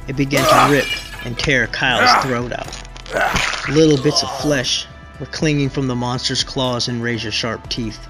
It 0.07 0.15
began 0.15 0.43
to 0.43 0.73
rip 0.73 0.87
and 1.23 1.37
tear 1.37 1.67
Kyle's 1.67 2.25
throat 2.25 2.51
out. 2.51 3.69
Little 3.69 4.01
bits 4.01 4.23
of 4.23 4.41
flesh 4.41 4.87
were 5.19 5.27
clinging 5.27 5.69
from 5.69 5.87
the 5.87 5.95
monster's 5.95 6.43
claws 6.43 6.87
and 6.87 7.03
razor 7.03 7.29
sharp 7.29 7.69
teeth. 7.69 8.07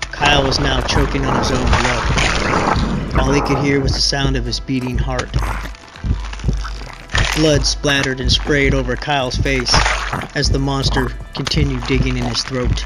Kyle 0.00 0.44
was 0.44 0.58
now 0.58 0.80
choking 0.80 1.24
on 1.24 1.38
his 1.38 1.52
own 1.52 1.64
blood. 1.64 3.20
All 3.20 3.32
he 3.32 3.40
could 3.42 3.58
hear 3.58 3.80
was 3.80 3.92
the 3.92 4.00
sound 4.00 4.36
of 4.36 4.44
his 4.44 4.58
beating 4.58 4.98
heart. 4.98 5.30
Blood 7.36 7.64
splattered 7.64 8.20
and 8.20 8.30
sprayed 8.30 8.74
over 8.74 8.94
Kyle's 8.94 9.36
face 9.36 9.72
as 10.34 10.50
the 10.50 10.58
monster 10.58 11.08
continued 11.34 11.82
digging 11.86 12.18
in 12.18 12.24
his 12.24 12.42
throat. 12.42 12.84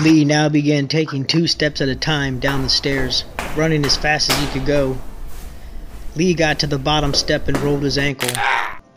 Lee 0.00 0.24
now 0.24 0.48
began 0.48 0.86
taking 0.86 1.24
two 1.24 1.46
steps 1.46 1.80
at 1.80 1.88
a 1.88 1.96
time 1.96 2.38
down 2.38 2.62
the 2.62 2.68
stairs, 2.68 3.24
running 3.56 3.84
as 3.84 3.96
fast 3.96 4.30
as 4.30 4.38
he 4.38 4.46
could 4.48 4.66
go. 4.66 4.98
Lee 6.14 6.34
got 6.34 6.60
to 6.60 6.66
the 6.66 6.78
bottom 6.78 7.12
step 7.12 7.48
and 7.48 7.58
rolled 7.58 7.82
his 7.82 7.98
ankle. 7.98 8.30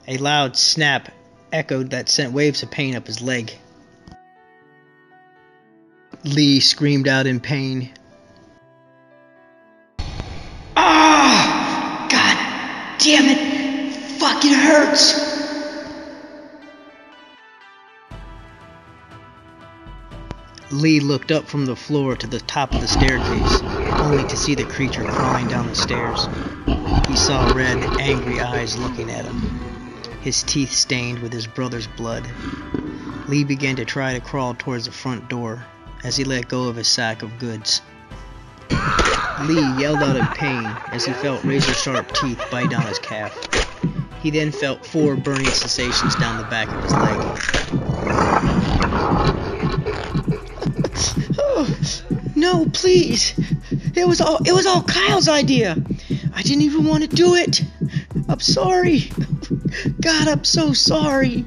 A 0.07 0.17
loud 0.17 0.55
snap 0.55 1.11
echoed 1.51 1.89
that 1.89 2.09
sent 2.09 2.33
waves 2.33 2.61
of 2.61 2.69
pain 2.69 2.95
up 2.95 3.07
his 3.07 3.21
leg. 3.21 3.53
Lee 6.23 6.59
screamed 6.59 7.07
out 7.07 7.25
in 7.25 7.39
pain. 7.39 7.91
Damn 13.07 13.29
it! 13.29 13.93
Fucking 14.19 14.51
hurts! 14.51 15.15
Lee 20.71 20.99
looked 20.99 21.31
up 21.31 21.47
from 21.47 21.65
the 21.65 21.75
floor 21.77 22.17
to 22.17 22.27
the 22.27 22.41
top 22.41 22.73
of 22.73 22.81
the 22.81 22.87
staircase, 22.87 23.63
only 24.01 24.25
to 24.25 24.35
see 24.35 24.55
the 24.55 24.65
creature 24.65 25.05
crawling 25.05 25.47
down 25.47 25.69
the 25.69 25.73
stairs. 25.73 26.27
He 27.07 27.15
saw 27.15 27.49
red, 27.55 27.77
angry 27.97 28.41
eyes 28.41 28.77
looking 28.77 29.09
at 29.09 29.23
him, 29.23 29.37
his 30.19 30.43
teeth 30.43 30.73
stained 30.73 31.19
with 31.19 31.31
his 31.31 31.47
brother's 31.47 31.87
blood. 31.87 32.25
Lee 33.29 33.45
began 33.45 33.77
to 33.77 33.85
try 33.85 34.11
to 34.15 34.19
crawl 34.19 34.53
towards 34.53 34.83
the 34.83 34.91
front 34.91 35.29
door 35.29 35.65
as 36.03 36.17
he 36.17 36.25
let 36.25 36.49
go 36.49 36.67
of 36.67 36.75
his 36.75 36.89
sack 36.89 37.23
of 37.23 37.39
goods. 37.39 37.81
Lee 39.41 39.81
yelled 39.81 40.01
out 40.01 40.15
in 40.15 40.25
pain 40.27 40.65
as 40.91 41.05
he 41.05 41.13
felt 41.13 41.43
razor 41.43 41.73
sharp 41.73 42.11
teeth 42.13 42.41
bite 42.49 42.69
down 42.69 42.81
his 42.83 42.99
calf. 42.99 43.37
He 44.21 44.31
then 44.31 44.51
felt 44.51 44.85
four 44.85 45.15
burning 45.15 45.45
sensations 45.45 46.15
down 46.15 46.37
the 46.37 46.43
back 46.45 46.67
of 46.67 46.83
his 46.83 46.91
leg. 46.93 47.19
Oh, 51.39 51.77
no, 52.35 52.65
please. 52.65 53.33
It 53.95 54.07
was 54.07 54.21
all 54.21 54.37
it 54.45 54.51
was 54.51 54.65
all 54.65 54.83
Kyle's 54.83 55.27
idea. 55.27 55.77
I 56.33 56.41
didn't 56.41 56.63
even 56.63 56.85
want 56.85 57.03
to 57.03 57.15
do 57.15 57.35
it. 57.35 57.61
I'm 58.27 58.39
sorry. 58.39 59.11
God, 60.01 60.27
I'm 60.27 60.43
so 60.43 60.73
sorry. 60.73 61.45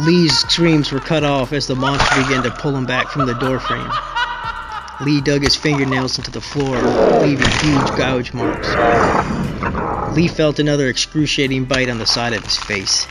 Lee's 0.00 0.38
screams 0.38 0.90
were 0.92 1.00
cut 1.00 1.24
off 1.24 1.52
as 1.52 1.66
the 1.66 1.76
monster 1.76 2.22
began 2.22 2.42
to 2.42 2.50
pull 2.50 2.74
him 2.74 2.86
back 2.86 3.06
from 3.08 3.26
the 3.26 3.34
doorframe. 3.34 3.90
Lee 5.04 5.20
dug 5.20 5.42
his 5.42 5.54
fingernails 5.54 6.16
into 6.16 6.30
the 6.30 6.40
floor, 6.40 6.78
leaving 7.20 7.46
huge 7.46 7.94
gouge 7.96 8.32
marks. 8.32 8.74
Lee 10.14 10.26
felt 10.26 10.58
another 10.58 10.88
excruciating 10.88 11.66
bite 11.66 11.90
on 11.90 11.98
the 11.98 12.06
side 12.06 12.32
of 12.32 12.42
his 12.42 12.56
face. 12.56 13.06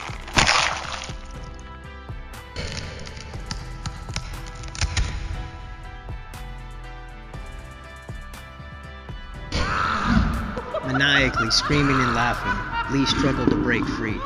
Maniacally 10.86 11.50
screaming 11.52 12.00
and 12.00 12.14
laughing, 12.16 12.92
Lee 12.92 13.06
struggled 13.06 13.50
to 13.50 13.56
break 13.62 13.84
free. 13.84 14.18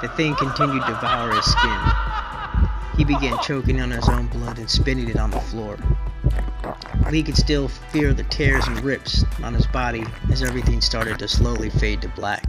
The 0.00 0.08
thing 0.08 0.36
continued 0.36 0.82
to 0.86 0.92
devour 0.92 1.34
his 1.34 1.44
skin. 1.44 1.80
He 2.96 3.04
began 3.04 3.36
choking 3.42 3.80
on 3.80 3.90
his 3.90 4.08
own 4.08 4.28
blood 4.28 4.58
and 4.58 4.70
spitting 4.70 5.08
it 5.08 5.16
on 5.16 5.30
the 5.32 5.40
floor. 5.40 5.76
Lee 7.10 7.22
could 7.24 7.36
still 7.36 7.66
feel 7.66 8.14
the 8.14 8.22
tears 8.24 8.66
and 8.68 8.78
rips 8.84 9.24
on 9.42 9.54
his 9.54 9.66
body 9.66 10.04
as 10.30 10.42
everything 10.42 10.80
started 10.80 11.18
to 11.18 11.26
slowly 11.26 11.70
fade 11.70 12.02
to 12.02 12.08
black. 12.10 12.44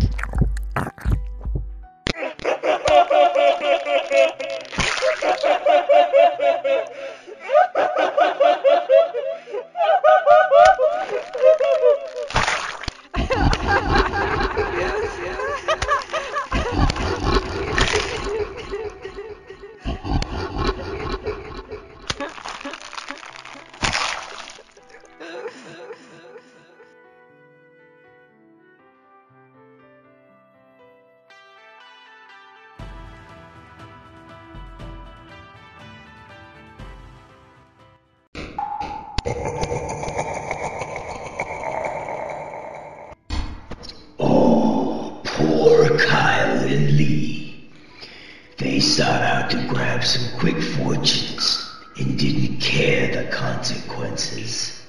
Consequences. 54.20 54.82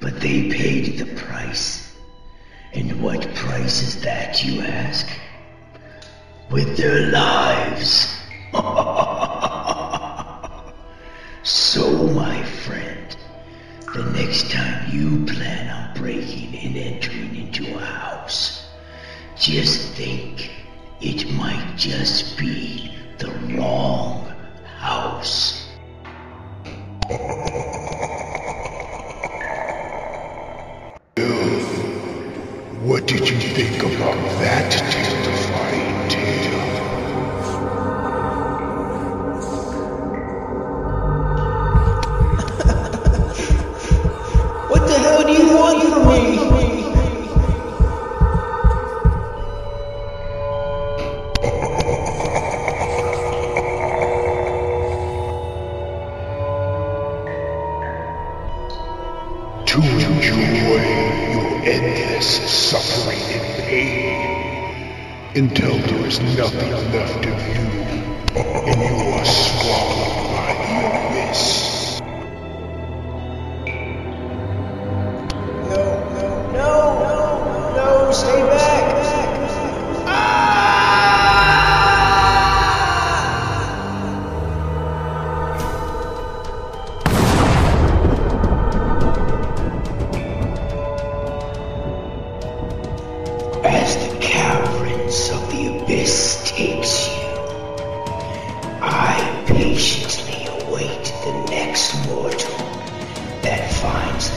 But 0.00 0.20
they 0.20 0.50
paid 0.50 0.98
the 0.98 1.06
price. 1.14 1.96
And 2.72 3.02
what 3.02 3.22
price 3.34 3.82
is 3.82 4.02
that, 4.02 4.44
you 4.44 4.62
ask? 4.62 5.06
With 6.50 6.76
their 6.76 7.10
lives. 7.10 8.11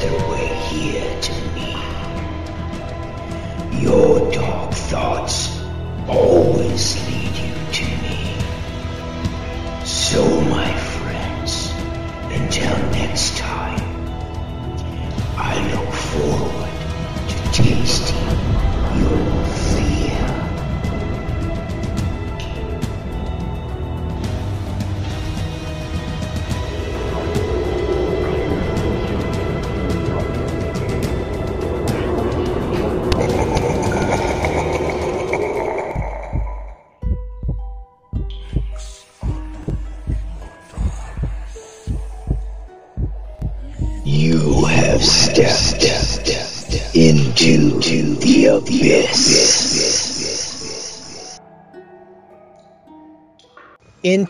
Their 0.06 0.30
way 0.30 0.48
here 0.70 1.22
to 1.22 1.34
me. 1.56 1.72
Your 3.82 4.32
dark 4.32 4.72
thoughts 4.74 5.60
always 6.08 6.95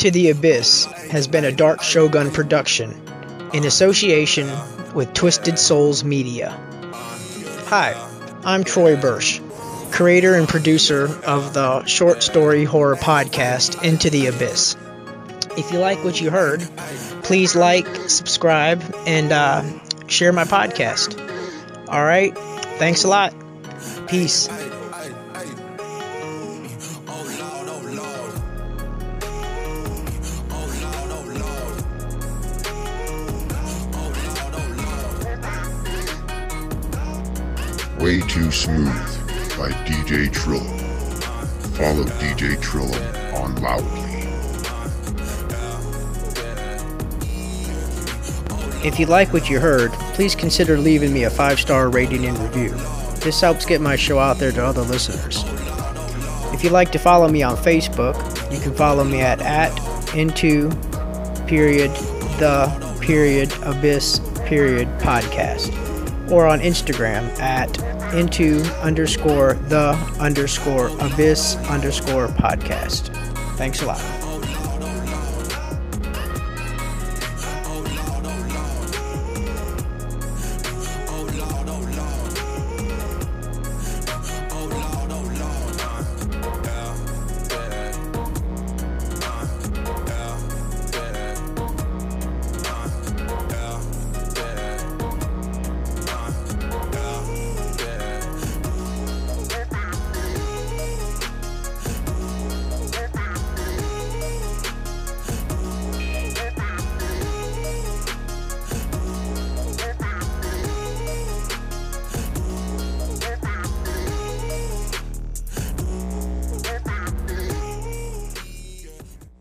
Into 0.05 0.19
the 0.19 0.29
Abyss 0.29 0.85
has 1.09 1.27
been 1.27 1.45
a 1.45 1.51
Dark 1.51 1.81
Shogun 1.81 2.29
production 2.29 2.93
in 3.53 3.65
association 3.65 4.47
with 4.93 5.11
Twisted 5.15 5.57
Souls 5.57 6.03
Media. 6.03 6.51
Hi, 7.69 7.95
I'm 8.43 8.63
Troy 8.63 9.01
Bursch, 9.01 9.41
creator 9.89 10.35
and 10.35 10.47
producer 10.47 11.05
of 11.25 11.55
the 11.55 11.83
short 11.85 12.21
story 12.21 12.65
horror 12.65 12.97
podcast 12.97 13.83
Into 13.83 14.11
the 14.11 14.27
Abyss. 14.27 14.75
If 15.57 15.71
you 15.71 15.79
like 15.79 16.03
what 16.03 16.21
you 16.21 16.29
heard, 16.29 16.61
please 17.23 17.55
like, 17.55 17.87
subscribe, 18.07 18.83
and 19.07 19.31
uh, 19.31 19.63
share 20.05 20.31
my 20.31 20.43
podcast. 20.43 21.17
All 21.89 22.03
right, 22.03 22.37
thanks 22.77 23.05
a 23.05 23.07
lot. 23.07 23.33
Peace. 24.07 24.49
Way 38.05 38.19
Too 38.19 38.51
Smooth 38.51 38.85
by 39.57 39.71
DJ 39.87 40.31
Trilliam. 40.31 40.77
Follow 41.73 42.03
DJ 42.03 42.55
Trilliam 42.61 43.03
on 43.33 43.55
Loudly. 43.55 44.21
If 48.87 48.99
you 48.99 49.07
like 49.07 49.33
what 49.33 49.49
you 49.49 49.59
heard, 49.59 49.91
please 50.13 50.35
consider 50.35 50.77
leaving 50.77 51.13
me 51.13 51.23
a 51.23 51.31
five 51.31 51.59
star 51.59 51.89
rating 51.89 52.27
and 52.27 52.37
review. 52.37 52.69
This 53.21 53.41
helps 53.41 53.65
get 53.65 53.81
my 53.81 53.95
show 53.95 54.19
out 54.19 54.37
there 54.37 54.51
to 54.51 54.63
other 54.63 54.83
listeners. 54.83 55.43
If 56.53 56.63
you'd 56.63 56.73
like 56.73 56.91
to 56.91 56.99
follow 56.99 57.27
me 57.27 57.41
on 57.41 57.57
Facebook, 57.57 58.15
you 58.53 58.59
can 58.59 58.75
follow 58.75 59.03
me 59.03 59.21
at, 59.21 59.41
at 59.41 60.15
into 60.15 60.69
period 61.47 61.89
the 62.37 62.97
period 63.01 63.51
abyss 63.63 64.19
period 64.45 64.87
podcast. 64.99 65.84
Or 66.31 66.47
on 66.47 66.59
Instagram 66.59 67.23
at 67.39 67.77
into 68.13 68.61
underscore 68.81 69.53
the 69.69 69.91
underscore 70.19 70.87
abyss 70.99 71.55
underscore 71.69 72.27
podcast. 72.27 73.13
Thanks 73.57 73.81
a 73.81 73.85
lot. 73.85 74.24